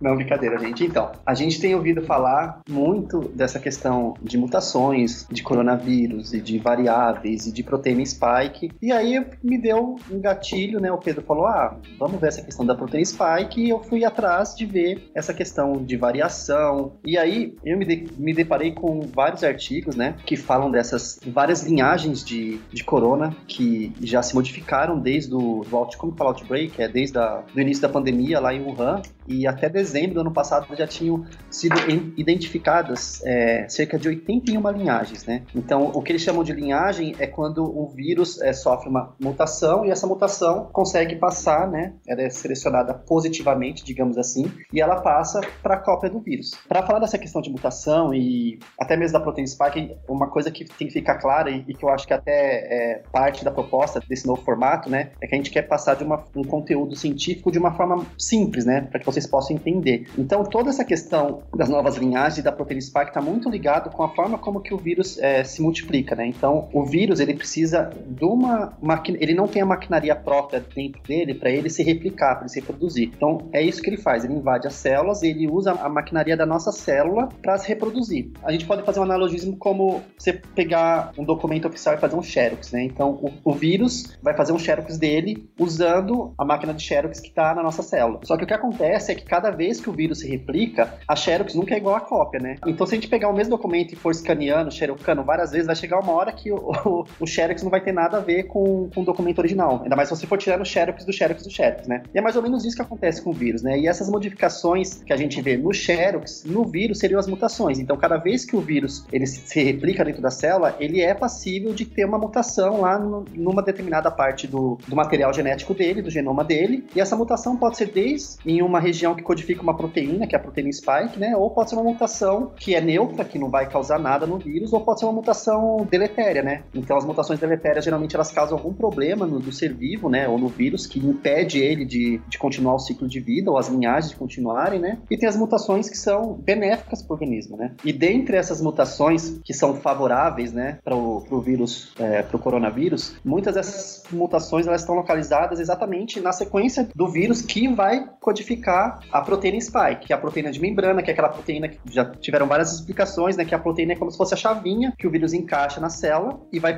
Não, 0.00 0.16
brincadeira, 0.16 0.58
gente. 0.58 0.84
Então, 0.84 1.12
a 1.26 1.34
gente 1.34 1.60
tem 1.60 1.74
ouvido 1.74 2.02
falar 2.02 2.60
muito 2.68 3.20
dessa 3.34 3.58
questão 3.58 4.14
de 4.22 4.38
mutações, 4.38 5.26
de 5.30 5.42
coronavírus 5.42 6.32
e 6.32 6.40
de 6.40 6.58
variáveis 6.58 7.46
e 7.46 7.52
de 7.52 7.62
proteína 7.62 8.04
spike. 8.04 8.70
E 8.80 8.90
aí 8.92 9.24
me 9.42 9.58
deu 9.60 9.96
um 10.10 10.20
gatilho, 10.20 10.80
né? 10.80 10.90
O 10.90 10.98
Pedro 10.98 11.22
falou: 11.22 11.46
ah, 11.46 11.76
vamos 11.98 12.20
ver 12.20 12.28
essa 12.28 12.42
questão 12.42 12.64
da 12.64 12.74
proteína 12.74 13.04
spike. 13.04 13.62
E 13.64 13.68
eu 13.68 13.80
fui 13.82 14.04
atrás 14.04 14.54
de 14.54 14.64
ver 14.64 15.10
essa 15.14 15.34
questão 15.34 15.72
de 15.84 15.96
variação. 15.96 16.94
E 17.04 17.18
aí 17.18 17.54
eu 17.64 17.76
me, 17.76 17.84
de- 17.84 18.06
me 18.18 18.32
deparei 18.32 18.72
com 18.72 19.00
vários 19.00 19.44
artigos, 19.44 19.96
né? 19.96 20.16
Que 20.24 20.36
falam 20.36 20.70
dessas 20.70 21.20
várias 21.26 21.62
linhagens 21.62 22.24
de, 22.24 22.58
de 22.72 22.84
corona 22.84 23.36
que 23.46 23.92
já 24.00 24.22
se 24.22 24.34
modificaram 24.34 24.98
desde 24.98 25.34
o 25.34 25.62
do 25.64 25.80
como 25.98 26.14
outbreak, 26.20 26.80
é 26.80 26.88
desde 26.88 27.18
o 27.18 27.42
início 27.60 27.82
da 27.82 27.88
pandemia 27.88 28.38
lá 28.40 28.54
em 28.54 28.62
Wuhan 28.62 29.02
e 29.30 29.46
até 29.46 29.68
dezembro 29.68 30.14
do 30.14 30.20
ano 30.22 30.32
passado 30.32 30.74
já 30.76 30.86
tinham 30.86 31.24
sido 31.50 31.76
identificadas 32.16 33.22
é, 33.24 33.68
cerca 33.68 33.98
de 33.98 34.08
81 34.08 34.70
linhagens, 34.70 35.24
né? 35.24 35.42
Então, 35.54 35.90
o 35.94 36.02
que 36.02 36.12
eles 36.12 36.22
chamam 36.22 36.42
de 36.42 36.52
linhagem 36.52 37.14
é 37.18 37.26
quando 37.26 37.62
um 37.64 37.86
vírus 37.88 38.40
é, 38.40 38.52
sofre 38.52 38.88
uma 38.88 39.14
mutação 39.20 39.84
e 39.84 39.90
essa 39.90 40.06
mutação 40.06 40.68
consegue 40.72 41.16
passar, 41.16 41.70
né? 41.70 41.94
Ela 42.08 42.22
é 42.22 42.30
selecionada 42.30 42.94
positivamente, 42.94 43.84
digamos 43.84 44.18
assim, 44.18 44.50
e 44.72 44.80
ela 44.80 45.00
passa 45.00 45.40
para 45.62 45.74
a 45.74 45.78
cópia 45.78 46.10
do 46.10 46.20
vírus. 46.20 46.50
Para 46.68 46.82
falar 46.84 46.98
dessa 46.98 47.18
questão 47.18 47.40
de 47.40 47.50
mutação 47.50 48.12
e 48.14 48.58
até 48.78 48.96
mesmo 48.96 49.18
da 49.18 49.20
proteína 49.20 49.46
spike, 49.48 49.96
uma 50.08 50.28
coisa 50.28 50.50
que 50.50 50.64
tem 50.64 50.86
que 50.88 50.92
ficar 50.92 51.18
clara 51.18 51.50
e, 51.50 51.64
e 51.68 51.74
que 51.74 51.84
eu 51.84 51.88
acho 51.88 52.06
que 52.06 52.12
até 52.14 52.32
é 52.32 53.02
parte 53.12 53.44
da 53.44 53.50
proposta 53.50 54.00
desse 54.08 54.26
novo 54.26 54.42
formato, 54.42 54.88
né? 54.90 55.10
É 55.20 55.26
que 55.26 55.34
a 55.34 55.38
gente 55.38 55.50
quer 55.50 55.62
passar 55.62 55.94
de 55.94 56.04
uma- 56.04 56.24
um 56.34 56.42
conteúdo 56.44 56.96
científico 56.96 57.50
de 57.52 57.58
uma 57.58 57.72
forma 57.74 58.04
simples, 58.18 58.64
né? 58.64 58.80
Para 58.82 58.98
que 59.00 59.08
vocês 59.20 59.26
possam 59.26 59.56
entender. 59.56 60.06
Então, 60.16 60.42
toda 60.44 60.70
essa 60.70 60.84
questão 60.84 61.42
das 61.54 61.68
novas 61.68 61.96
linhagens 61.96 62.38
e 62.38 62.42
da 62.42 62.50
proteína 62.50 62.80
spike 62.80 63.08
está 63.08 63.20
muito 63.20 63.48
ligado 63.48 63.90
com 63.90 64.02
a 64.02 64.08
forma 64.08 64.38
como 64.38 64.60
que 64.60 64.72
o 64.72 64.78
vírus 64.78 65.18
eh, 65.18 65.44
se 65.44 65.60
multiplica, 65.62 66.14
né? 66.14 66.26
Então, 66.26 66.68
o 66.72 66.84
vírus 66.84 67.20
ele 67.20 67.34
precisa 67.34 67.90
de 68.06 68.24
uma 68.24 68.76
máquina, 68.80 69.18
ele 69.20 69.34
não 69.34 69.46
tem 69.46 69.62
a 69.62 69.66
maquinaria 69.66 70.16
própria 70.16 70.64
dentro 70.74 71.02
dele 71.02 71.34
para 71.34 71.50
ele 71.50 71.68
se 71.68 71.82
replicar, 71.82 72.34
para 72.34 72.42
ele 72.42 72.50
se 72.50 72.60
reproduzir. 72.60 73.10
Então, 73.14 73.48
é 73.52 73.62
isso 73.62 73.82
que 73.82 73.90
ele 73.90 73.98
faz. 73.98 74.24
Ele 74.24 74.34
invade 74.34 74.66
as 74.66 74.74
células, 74.74 75.22
ele 75.22 75.48
usa 75.48 75.72
a 75.72 75.88
maquinaria 75.88 76.36
da 76.36 76.46
nossa 76.46 76.72
célula 76.72 77.28
para 77.42 77.58
se 77.58 77.68
reproduzir. 77.68 78.30
A 78.42 78.52
gente 78.52 78.66
pode 78.66 78.82
fazer 78.82 79.00
um 79.00 79.04
analogismo 79.04 79.56
como 79.56 80.02
você 80.16 80.32
pegar 80.32 81.12
um 81.18 81.24
documento 81.24 81.68
oficial 81.68 81.94
e 81.94 81.98
fazer 81.98 82.16
um 82.16 82.22
xerox, 82.22 82.72
né? 82.72 82.84
Então, 82.84 83.10
o, 83.10 83.32
o 83.44 83.52
vírus 83.52 84.16
vai 84.22 84.34
fazer 84.34 84.52
um 84.52 84.58
xerox 84.58 84.98
dele 84.98 85.48
usando 85.58 86.32
a 86.38 86.44
máquina 86.44 86.72
de 86.72 86.82
xerox 86.82 87.20
que 87.20 87.28
está 87.28 87.54
na 87.54 87.62
nossa 87.62 87.82
célula. 87.82 88.20
Só 88.24 88.36
que 88.36 88.44
o 88.44 88.46
que 88.46 88.54
acontece 88.54 88.99
é 89.08 89.14
que 89.14 89.24
cada 89.24 89.50
vez 89.50 89.80
que 89.80 89.88
o 89.88 89.92
vírus 89.92 90.20
se 90.20 90.28
replica, 90.28 90.94
a 91.06 91.16
xerox 91.16 91.54
nunca 91.54 91.74
é 91.74 91.78
igual 91.78 91.96
à 91.96 92.00
cópia, 92.00 92.40
né? 92.40 92.56
Então, 92.66 92.86
se 92.86 92.94
a 92.94 92.96
gente 92.96 93.08
pegar 93.08 93.28
o 93.28 93.32
mesmo 93.32 93.50
documento 93.50 93.92
e 93.92 93.96
for 93.96 94.10
escaneando, 94.10 94.70
xerocando 94.70 95.22
várias 95.22 95.50
vezes, 95.52 95.66
vai 95.66 95.76
chegar 95.76 96.00
uma 96.00 96.12
hora 96.12 96.32
que 96.32 96.50
o, 96.52 96.56
o, 96.56 97.04
o 97.20 97.26
xerox 97.26 97.62
não 97.62 97.70
vai 97.70 97.80
ter 97.80 97.92
nada 97.92 98.16
a 98.18 98.20
ver 98.20 98.44
com, 98.44 98.88
com 98.94 99.02
o 99.02 99.04
documento 99.04 99.38
original. 99.38 99.80
Ainda 99.82 99.96
mais 99.96 100.08
se 100.08 100.16
você 100.16 100.26
for 100.26 100.38
tirando 100.38 100.62
o 100.62 100.64
xerox 100.66 101.04
do 101.04 101.12
xerox 101.12 101.42
do 101.44 101.50
xerox, 101.50 101.86
né? 101.86 102.02
E 102.14 102.18
é 102.18 102.20
mais 102.20 102.36
ou 102.36 102.42
menos 102.42 102.64
isso 102.64 102.76
que 102.76 102.82
acontece 102.82 103.22
com 103.22 103.30
o 103.30 103.32
vírus, 103.32 103.62
né? 103.62 103.78
E 103.78 103.86
essas 103.86 104.08
modificações 104.08 105.02
que 105.02 105.12
a 105.12 105.16
gente 105.16 105.40
vê 105.40 105.56
no 105.56 105.72
xerox, 105.72 106.44
no 106.44 106.64
vírus, 106.64 106.98
seriam 106.98 107.18
as 107.18 107.26
mutações. 107.26 107.78
Então, 107.78 107.96
cada 107.96 108.16
vez 108.16 108.44
que 108.44 108.56
o 108.56 108.60
vírus 108.60 109.04
ele 109.12 109.26
se 109.26 109.62
replica 109.62 110.04
dentro 110.04 110.22
da 110.22 110.30
célula, 110.30 110.76
ele 110.80 111.00
é 111.00 111.14
passível 111.14 111.72
de 111.72 111.84
ter 111.84 112.04
uma 112.04 112.18
mutação 112.18 112.80
lá 112.80 112.98
no- 112.98 113.24
numa 113.34 113.62
determinada 113.62 114.10
parte 114.10 114.46
do, 114.46 114.78
do 114.86 114.96
material 114.96 115.32
genético 115.32 115.74
dele, 115.74 116.02
do 116.02 116.10
genoma 116.10 116.44
dele. 116.44 116.84
E 116.94 117.00
essa 117.00 117.16
mutação 117.16 117.56
pode 117.56 117.76
ser 117.76 117.90
desde 117.90 118.36
em 118.46 118.62
uma 118.62 118.80
região 118.80 118.89
que 119.14 119.22
codifica 119.22 119.62
uma 119.62 119.76
proteína, 119.76 120.26
que 120.26 120.34
é 120.34 120.38
a 120.38 120.42
proteína 120.42 120.72
spike, 120.72 121.18
né? 121.18 121.36
Ou 121.36 121.50
pode 121.50 121.70
ser 121.70 121.76
uma 121.76 121.84
mutação 121.84 122.52
que 122.56 122.74
é 122.74 122.80
neutra, 122.80 123.24
que 123.24 123.38
não 123.38 123.50
vai 123.50 123.68
causar 123.68 123.98
nada 123.98 124.26
no 124.26 124.38
vírus, 124.38 124.72
ou 124.72 124.80
pode 124.80 125.00
ser 125.00 125.06
uma 125.06 125.14
mutação 125.14 125.86
deletéria, 125.90 126.42
né? 126.42 126.62
Então, 126.74 126.96
as 126.96 127.04
mutações 127.04 127.38
deletérias 127.38 127.84
geralmente 127.84 128.14
elas 128.14 128.30
causam 128.30 128.58
algum 128.58 128.72
problema 128.72 129.26
no, 129.26 129.38
do 129.38 129.52
ser 129.52 129.74
vivo, 129.74 130.08
né? 130.08 130.28
Ou 130.28 130.38
no 130.38 130.48
vírus 130.48 130.86
que 130.86 130.98
impede 130.98 131.58
ele 131.58 131.84
de, 131.84 132.20
de 132.28 132.38
continuar 132.38 132.74
o 132.74 132.78
ciclo 132.78 133.08
de 133.08 133.20
vida, 133.20 133.50
ou 133.50 133.58
as 133.58 133.68
linhagens 133.68 134.12
de 134.12 134.16
continuarem, 134.16 134.80
né? 134.80 134.98
E 135.10 135.16
tem 135.16 135.28
as 135.28 135.36
mutações 135.36 135.88
que 135.88 135.96
são 135.96 136.34
benéficas 136.34 137.02
para 137.02 137.12
o 137.12 137.14
organismo, 137.14 137.56
né? 137.56 137.72
E 137.84 137.92
dentre 137.92 138.36
essas 138.36 138.60
mutações 138.60 139.40
que 139.44 139.52
são 139.52 139.74
favoráveis, 139.74 140.52
né, 140.52 140.78
para 140.84 140.94
o 140.94 141.40
vírus, 141.40 141.94
para 141.96 142.36
o 142.36 142.38
coronavírus, 142.38 143.14
muitas 143.24 143.54
dessas 143.54 144.02
mutações 144.12 144.66
elas 144.66 144.82
estão 144.82 144.94
localizadas 144.94 145.60
exatamente 145.60 146.20
na 146.20 146.32
sequência 146.32 146.88
do 146.94 147.08
vírus 147.08 147.42
que 147.42 147.68
vai 147.68 148.08
codificar 148.20 148.79
a 149.12 149.20
proteína 149.20 149.60
spike, 149.60 150.06
que 150.06 150.12
é 150.12 150.16
a 150.16 150.18
proteína 150.18 150.50
de 150.50 150.60
membrana, 150.60 151.02
que 151.02 151.10
é 151.10 151.12
aquela 151.12 151.28
proteína 151.28 151.68
que 151.68 151.78
já 151.90 152.04
tiveram 152.04 152.46
várias 152.46 152.72
explicações, 152.72 153.36
né, 153.36 153.44
que 153.44 153.54
a 153.54 153.58
proteína 153.58 153.92
é 153.92 153.96
como 153.96 154.10
se 154.10 154.16
fosse 154.16 154.34
a 154.34 154.36
chavinha 154.36 154.92
que 154.98 155.06
o 155.06 155.10
vírus 155.10 155.32
encaixa 155.32 155.80
na 155.80 155.88
célula 155.88 156.40
e 156.52 156.58
vai, 156.58 156.74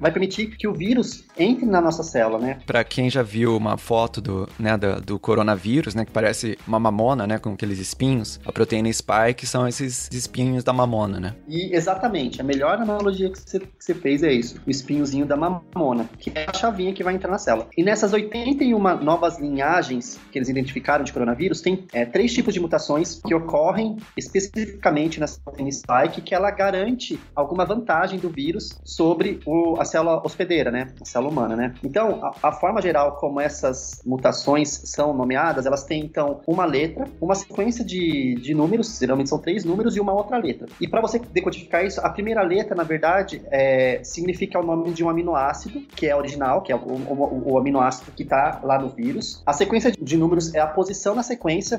vai 0.00 0.10
permitir 0.10 0.56
que 0.56 0.66
o 0.66 0.72
vírus 0.72 1.24
entre 1.38 1.66
na 1.66 1.80
nossa 1.80 2.02
célula, 2.02 2.38
né? 2.38 2.58
Pra 2.66 2.84
quem 2.84 3.08
já 3.10 3.22
viu 3.22 3.56
uma 3.56 3.76
foto 3.76 4.20
do, 4.20 4.48
né, 4.58 4.76
do, 4.76 5.00
do 5.00 5.18
coronavírus, 5.18 5.94
né, 5.94 6.04
que 6.04 6.12
parece 6.12 6.58
uma 6.66 6.78
mamona, 6.78 7.26
né, 7.26 7.38
com 7.38 7.50
aqueles 7.50 7.78
espinhos, 7.78 8.40
a 8.44 8.52
proteína 8.52 8.92
spike 8.92 9.46
são 9.46 9.66
esses 9.66 10.08
espinhos 10.12 10.64
da 10.64 10.72
mamona, 10.72 11.20
né? 11.20 11.34
E 11.48 11.74
exatamente, 11.74 12.40
a 12.40 12.44
melhor 12.44 12.78
analogia 12.78 13.30
que 13.30 13.38
você, 13.38 13.60
que 13.60 13.68
você 13.78 13.94
fez 13.94 14.22
é 14.22 14.32
isso: 14.32 14.60
o 14.66 14.70
espinhozinho 14.70 15.26
da 15.26 15.36
mamona, 15.36 16.08
que 16.18 16.30
é 16.34 16.46
a 16.48 16.52
chavinha 16.52 16.92
que 16.92 17.02
vai 17.02 17.14
entrar 17.14 17.30
na 17.30 17.38
célula. 17.38 17.68
E 17.76 17.82
nessas 17.82 18.12
81 18.12 18.78
novas 19.02 19.38
linhagens 19.38 20.20
que 20.30 20.38
eles 20.38 20.48
identificaram 20.48 21.04
de 21.04 21.12
coronavírus, 21.12 21.32
tem 21.50 21.84
é, 21.92 22.04
três 22.04 22.32
tipos 22.32 22.52
de 22.54 22.60
mutações 22.60 23.20
que 23.24 23.34
ocorrem 23.34 23.96
especificamente 24.16 25.20
nessa 25.20 25.40
proteína 25.44 25.70
spike, 25.70 26.20
que 26.20 26.34
ela 26.34 26.50
garante 26.50 27.18
alguma 27.34 27.64
vantagem 27.64 28.18
do 28.18 28.28
vírus 28.28 28.78
sobre 28.84 29.40
o- 29.46 29.76
a 29.80 29.84
célula 29.84 30.22
hospedeira, 30.24 30.70
né? 30.70 30.88
A 31.00 31.04
célula 31.04 31.30
humana, 31.32 31.56
né? 31.56 31.74
Então, 31.84 32.20
a, 32.24 32.48
a 32.48 32.52
forma 32.52 32.80
geral 32.82 33.16
como 33.16 33.40
essas 33.40 34.00
mutações 34.04 34.68
são 34.84 35.14
nomeadas, 35.14 35.66
elas 35.66 35.84
têm 35.84 36.04
então 36.04 36.40
uma 36.46 36.64
letra, 36.64 37.06
uma 37.20 37.34
sequência 37.34 37.84
de, 37.84 38.34
de 38.36 38.54
números, 38.54 38.98
geralmente 38.98 39.28
são 39.28 39.38
três 39.38 39.64
números, 39.64 39.96
e 39.96 40.00
uma 40.00 40.12
outra 40.12 40.36
letra. 40.36 40.66
E 40.80 40.88
para 40.88 41.00
você 41.00 41.18
decodificar 41.18 41.84
isso, 41.84 42.00
a 42.00 42.08
primeira 42.10 42.42
letra, 42.42 42.74
na 42.74 42.82
verdade, 42.84 43.42
é, 43.50 44.00
significa 44.04 44.58
o 44.58 44.62
nome 44.64 44.92
de 44.92 45.04
um 45.04 45.08
aminoácido, 45.08 45.80
que 45.96 46.06
é 46.06 46.14
original, 46.16 46.62
que 46.62 46.72
é 46.72 46.76
o, 46.76 46.78
o- 46.80 47.52
o 47.52 47.58
aminoácido 47.58 48.10
que 48.12 48.22
está 48.22 48.60
lá 48.62 48.78
no 48.78 48.88
vírus. 48.88 49.42
A 49.46 49.52
sequência 49.52 49.90
de 49.92 50.16
números 50.16 50.54
é 50.54 50.60
a 50.60 50.66
posição 50.66 51.14
na, 51.14 51.22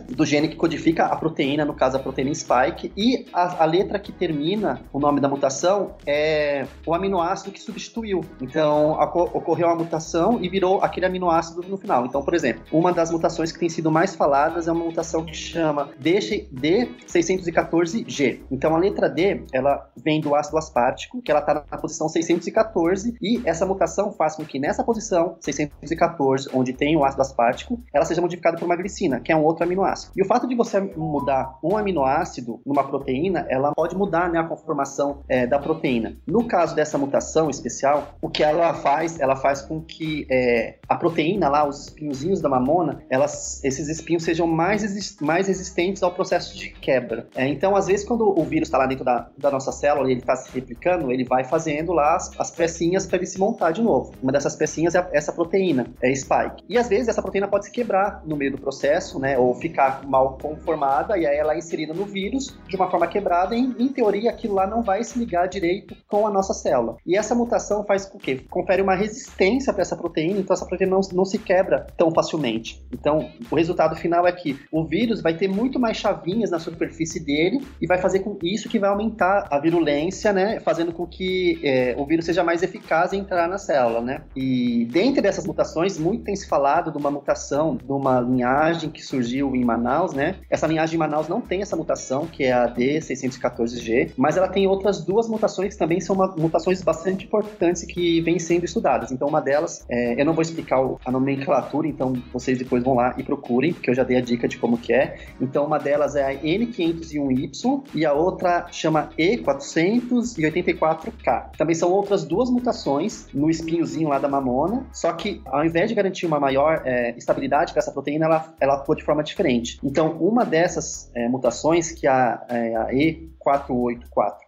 do 0.09 0.25
gene 0.25 0.47
que 0.47 0.55
codifica 0.55 1.05
a 1.05 1.15
proteína, 1.15 1.65
no 1.65 1.73
caso 1.73 1.97
a 1.97 1.99
proteína 1.99 2.33
spike, 2.33 2.91
e 2.95 3.25
a, 3.33 3.63
a 3.63 3.65
letra 3.65 3.99
que 3.99 4.11
termina 4.11 4.81
o 4.91 4.99
nome 4.99 5.19
da 5.19 5.27
mutação 5.27 5.95
é 6.05 6.65
o 6.85 6.93
aminoácido 6.93 7.51
que 7.51 7.59
substituiu. 7.59 8.23
Então, 8.41 8.91
ocorreu 9.33 9.67
uma 9.67 9.75
mutação 9.75 10.39
e 10.41 10.49
virou 10.49 10.81
aquele 10.81 11.05
aminoácido 11.05 11.61
no 11.67 11.77
final. 11.77 12.05
Então, 12.05 12.23
por 12.23 12.33
exemplo, 12.33 12.63
uma 12.71 12.91
das 12.91 13.11
mutações 13.11 13.51
que 13.51 13.59
tem 13.59 13.69
sido 13.69 13.91
mais 13.91 14.15
faladas 14.15 14.67
é 14.67 14.71
uma 14.71 14.85
mutação 14.85 15.23
que 15.25 15.35
chama 15.35 15.91
D614G. 16.01 18.39
Então, 18.51 18.75
a 18.75 18.79
letra 18.79 19.09
D, 19.09 19.43
ela 19.53 19.89
vem 19.95 20.21
do 20.21 20.35
ácido 20.35 20.57
aspartico, 20.57 21.21
que 21.21 21.31
ela 21.31 21.39
está 21.39 21.53
na 21.53 21.77
posição 21.77 22.09
614, 22.09 23.15
e 23.21 23.41
essa 23.45 23.65
mutação 23.65 24.11
faz 24.11 24.35
com 24.35 24.45
que 24.45 24.59
nessa 24.59 24.83
posição 24.83 25.37
614, 25.39 26.49
onde 26.53 26.73
tem 26.73 26.95
o 26.95 27.03
ácido 27.03 27.21
aspartico, 27.21 27.81
ela 27.93 28.05
seja 28.05 28.21
modificada 28.21 28.57
por 28.57 28.65
uma 28.65 28.75
glicina, 28.75 29.19
que 29.19 29.31
é 29.31 29.35
um 29.35 29.42
outro 29.43 29.63
aminoácido. 29.63 30.13
E 30.15 30.21
o 30.21 30.25
fato 30.25 30.47
de 30.47 30.55
você 30.55 30.79
mudar 30.79 31.57
um 31.63 31.77
aminoácido 31.77 32.59
numa 32.65 32.83
proteína, 32.83 33.45
ela 33.49 33.73
pode 33.73 33.95
mudar 33.95 34.29
né, 34.29 34.39
a 34.39 34.43
conformação 34.43 35.19
é, 35.27 35.45
da 35.45 35.59
proteína. 35.59 36.17
No 36.27 36.45
caso 36.45 36.75
dessa 36.75 36.97
mutação 36.97 37.49
especial, 37.49 38.15
o 38.21 38.29
que 38.29 38.43
ela 38.43 38.73
faz, 38.73 39.19
ela 39.19 39.35
faz 39.35 39.61
com 39.61 39.81
que 39.81 40.25
é, 40.29 40.77
a 40.87 40.95
proteína 40.95 41.49
lá, 41.49 41.67
os 41.67 41.87
espinhozinhos 41.87 42.41
da 42.41 42.49
mamona, 42.49 43.03
elas, 43.09 43.63
esses 43.63 43.87
espinhos 43.87 44.23
sejam 44.23 44.47
mais, 44.47 45.19
mais 45.19 45.47
resistentes 45.47 46.03
ao 46.03 46.11
processo 46.11 46.57
de 46.57 46.69
quebra. 46.69 47.27
É, 47.35 47.47
então, 47.47 47.75
às 47.75 47.87
vezes, 47.87 48.05
quando 48.05 48.37
o 48.37 48.43
vírus 48.43 48.67
está 48.67 48.77
lá 48.77 48.85
dentro 48.85 49.05
da, 49.05 49.29
da 49.37 49.51
nossa 49.51 49.71
célula 49.71 50.07
e 50.07 50.11
ele 50.11 50.21
está 50.21 50.35
se 50.35 50.51
replicando, 50.51 51.11
ele 51.11 51.23
vai 51.23 51.43
fazendo 51.43 51.93
lá 51.93 52.15
as, 52.15 52.31
as 52.39 52.51
pecinhas 52.51 53.05
para 53.05 53.17
ele 53.17 53.25
se 53.25 53.39
montar 53.39 53.71
de 53.71 53.81
novo. 53.81 54.13
Uma 54.21 54.31
dessas 54.31 54.55
pecinhas 54.55 54.95
é 54.95 55.09
essa 55.11 55.31
proteína, 55.31 55.87
é 56.01 56.13
spike. 56.13 56.63
E 56.69 56.77
às 56.77 56.87
vezes 56.87 57.07
essa 57.07 57.21
proteína 57.21 57.47
pode 57.47 57.65
se 57.65 57.71
quebrar 57.71 58.21
no 58.25 58.35
meio 58.35 58.51
do 58.51 58.57
processo, 58.57 59.19
né? 59.19 59.32
Ou 59.37 59.53
ficar 59.55 60.03
mal 60.05 60.37
conformada 60.37 61.17
e 61.17 61.25
aí 61.25 61.37
ela 61.37 61.53
é 61.53 61.57
inserida 61.57 61.93
no 61.93 62.05
vírus 62.05 62.57
de 62.67 62.75
uma 62.75 62.89
forma 62.89 63.07
quebrada 63.07 63.55
e, 63.55 63.59
em 63.59 63.87
teoria, 63.89 64.29
aquilo 64.29 64.55
lá 64.55 64.67
não 64.67 64.81
vai 64.81 65.03
se 65.03 65.17
ligar 65.17 65.47
direito 65.47 65.95
com 66.07 66.27
a 66.27 66.31
nossa 66.31 66.53
célula. 66.53 66.97
E 67.05 67.17
essa 67.17 67.35
mutação 67.35 67.83
faz 67.85 68.05
com 68.05 68.17
que 68.17 68.35
confere 68.49 68.81
uma 68.81 68.95
resistência 68.95 69.73
para 69.73 69.81
essa 69.81 69.95
proteína, 69.95 70.39
então 70.39 70.53
essa 70.53 70.65
proteína 70.65 70.95
não, 70.95 71.01
não 71.13 71.25
se 71.25 71.37
quebra 71.37 71.87
tão 71.97 72.11
facilmente. 72.11 72.83
Então, 72.91 73.29
o 73.49 73.55
resultado 73.55 73.95
final 73.95 74.27
é 74.27 74.31
que 74.31 74.59
o 74.71 74.85
vírus 74.85 75.21
vai 75.21 75.35
ter 75.35 75.47
muito 75.47 75.79
mais 75.79 75.97
chavinhas 75.97 76.51
na 76.51 76.59
superfície 76.59 77.19
dele 77.19 77.65
e 77.81 77.87
vai 77.87 77.97
fazer 77.97 78.19
com 78.19 78.37
isso 78.43 78.69
que 78.69 78.79
vai 78.79 78.89
aumentar 78.89 79.47
a 79.49 79.59
virulência, 79.59 80.31
né? 80.33 80.59
Fazendo 80.59 80.91
com 80.91 81.05
que 81.05 81.59
é, 81.63 81.95
o 81.97 82.05
vírus 82.05 82.25
seja 82.25 82.43
mais 82.43 82.63
eficaz 82.63 83.13
em 83.13 83.19
entrar 83.19 83.47
na 83.47 83.57
célula, 83.57 84.01
né? 84.01 84.21
E 84.35 84.85
dentre 84.91 85.21
dessas 85.21 85.45
mutações, 85.45 85.97
muito 85.97 86.23
tem 86.23 86.35
se 86.35 86.47
falado 86.47 86.91
de 86.91 86.97
uma 86.97 87.11
mutação 87.11 87.75
de 87.75 87.91
uma 87.91 88.19
linhagem 88.19 88.89
que 88.89 89.01
surgiu 89.01 89.22
em 89.31 89.63
Manaus, 89.63 90.13
né? 90.13 90.35
Essa 90.49 90.67
linhagem 90.67 90.95
em 90.95 90.99
Manaus 90.99 91.27
não 91.27 91.41
tem 91.41 91.61
essa 91.61 91.75
mutação, 91.75 92.25
que 92.25 92.43
é 92.43 92.53
a 92.53 92.67
D614G, 92.67 94.11
mas 94.17 94.37
ela 94.37 94.47
tem 94.47 94.67
outras 94.67 95.03
duas 95.03 95.27
mutações 95.27 95.73
que 95.73 95.79
também 95.79 95.99
são 95.99 96.15
uma, 96.15 96.27
mutações 96.35 96.81
bastante 96.81 97.25
importantes 97.25 97.83
que 97.83 98.21
vêm 98.21 98.39
sendo 98.39 98.65
estudadas. 98.65 99.11
Então, 99.11 99.27
uma 99.27 99.41
delas, 99.41 99.85
é, 99.89 100.19
eu 100.19 100.25
não 100.25 100.33
vou 100.33 100.41
explicar 100.41 100.79
a 101.05 101.11
nomenclatura, 101.11 101.87
então 101.87 102.13
vocês 102.31 102.57
depois 102.57 102.83
vão 102.83 102.95
lá 102.95 103.13
e 103.17 103.23
procurem, 103.23 103.73
porque 103.73 103.89
eu 103.89 103.95
já 103.95 104.03
dei 104.03 104.17
a 104.17 104.21
dica 104.21 104.47
de 104.47 104.57
como 104.57 104.77
que 104.77 104.93
é. 104.93 105.17
Então, 105.39 105.65
uma 105.65 105.77
delas 105.77 106.15
é 106.15 106.23
a 106.23 106.33
N501Y 106.35 107.83
e 107.93 108.05
a 108.05 108.13
outra 108.13 108.67
chama 108.71 109.09
E484K. 109.17 111.51
Também 111.57 111.75
são 111.75 111.91
outras 111.91 112.23
duas 112.23 112.49
mutações 112.49 113.27
no 113.33 113.49
espinhozinho 113.49 114.07
lá 114.09 114.19
da 114.19 114.27
mamona, 114.27 114.85
só 114.91 115.13
que 115.13 115.41
ao 115.45 115.65
invés 115.65 115.89
de 115.89 115.95
garantir 115.95 116.25
uma 116.25 116.39
maior 116.39 116.81
é, 116.85 117.15
estabilidade 117.17 117.73
para 117.73 117.79
essa 117.79 117.91
proteína, 117.91 118.25
ela, 118.25 118.53
ela 118.59 118.75
atua 118.75 118.95
de 118.95 119.02
forma 119.03 119.23
diferente. 119.23 119.79
Então, 119.83 120.11
uma 120.19 120.45
dessas 120.45 121.11
é, 121.15 121.27
mutações, 121.27 121.91
que 121.91 122.07
é 122.07 122.09
a, 122.09 122.45
é 122.49 122.75
a 122.75 122.87
E484, 122.87 124.43